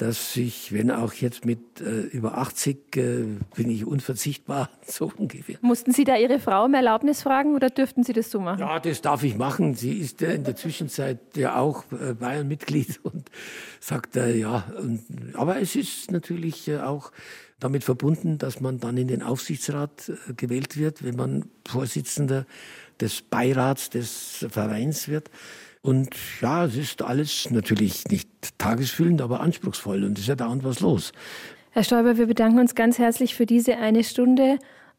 dass 0.00 0.34
ich, 0.38 0.72
wenn 0.72 0.90
auch 0.90 1.12
jetzt 1.12 1.44
mit 1.44 1.82
äh, 1.82 2.00
über 2.06 2.38
80, 2.38 2.96
äh, 2.96 3.24
bin 3.54 3.68
ich 3.68 3.84
unverzichtbar, 3.84 4.70
so 4.86 5.12
ungefähr. 5.14 5.56
Mussten 5.60 5.92
Sie 5.92 6.04
da 6.04 6.16
Ihre 6.16 6.40
Frau 6.40 6.64
um 6.64 6.72
Erlaubnis 6.72 7.22
fragen 7.22 7.54
oder 7.54 7.68
dürften 7.68 8.02
Sie 8.02 8.14
das 8.14 8.30
so 8.30 8.40
machen? 8.40 8.60
Ja, 8.60 8.80
das 8.80 9.02
darf 9.02 9.22
ich 9.24 9.36
machen. 9.36 9.74
Sie 9.74 9.98
ist 9.98 10.22
äh, 10.22 10.34
in 10.34 10.44
der 10.44 10.56
Zwischenzeit 10.56 11.18
ja 11.36 11.56
auch 11.56 11.84
äh, 11.92 12.14
Bayern-Mitglied 12.14 13.00
und 13.02 13.30
sagt, 13.78 14.16
äh, 14.16 14.34
ja, 14.36 14.64
und, 14.80 15.04
aber 15.34 15.60
es 15.60 15.76
ist 15.76 16.10
natürlich 16.10 16.66
äh, 16.68 16.78
auch 16.78 17.12
damit 17.58 17.84
verbunden, 17.84 18.38
dass 18.38 18.58
man 18.60 18.80
dann 18.80 18.96
in 18.96 19.06
den 19.06 19.22
Aufsichtsrat 19.22 20.08
äh, 20.08 20.32
gewählt 20.32 20.78
wird, 20.78 21.04
wenn 21.04 21.16
man 21.16 21.44
Vorsitzender 21.68 22.46
des 23.02 23.20
Beirats 23.20 23.90
des 23.90 24.46
Vereins 24.48 25.08
wird. 25.08 25.30
Und 25.82 26.14
ja, 26.40 26.66
es 26.66 26.76
ist 26.76 27.02
alles 27.02 27.50
natürlich 27.50 28.06
nicht 28.08 28.28
tagesfüllend, 28.58 29.22
aber 29.22 29.40
anspruchsvoll 29.40 30.04
und 30.04 30.18
es 30.18 30.24
ist 30.24 30.28
ja 30.28 30.36
dauernd 30.36 30.62
was 30.62 30.80
los. 30.80 31.12
Herr 31.70 31.84
Stoiber, 31.84 32.18
wir 32.18 32.26
bedanken 32.26 32.58
uns 32.58 32.74
ganz 32.74 32.98
herzlich 32.98 33.34
für 33.34 33.46
diese 33.46 33.76
eine 33.76 34.04
Stunde. 34.04 34.58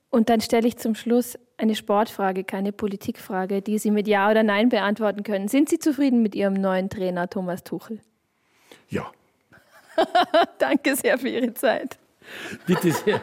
Und 0.09 0.29
dann 0.29 0.41
stelle 0.41 0.67
ich 0.67 0.77
zum 0.77 0.95
Schluss 0.95 1.38
eine 1.57 1.75
Sportfrage, 1.75 2.43
keine 2.43 2.71
Politikfrage, 2.71 3.61
die 3.61 3.77
Sie 3.77 3.91
mit 3.91 4.07
Ja 4.07 4.29
oder 4.29 4.43
Nein 4.43 4.69
beantworten 4.69 5.23
können. 5.23 5.47
Sind 5.47 5.69
Sie 5.69 5.79
zufrieden 5.79 6.21
mit 6.21 6.36
Ihrem 6.36 6.53
neuen 6.53 6.89
Trainer 6.89 7.29
Thomas 7.29 7.63
Tuchel? 7.63 7.99
Ja. 8.89 9.11
Danke 10.59 10.95
sehr 10.95 11.17
für 11.17 11.29
Ihre 11.29 11.53
Zeit. 11.53 11.97
Bitte 12.65 12.91
sehr. 12.91 13.21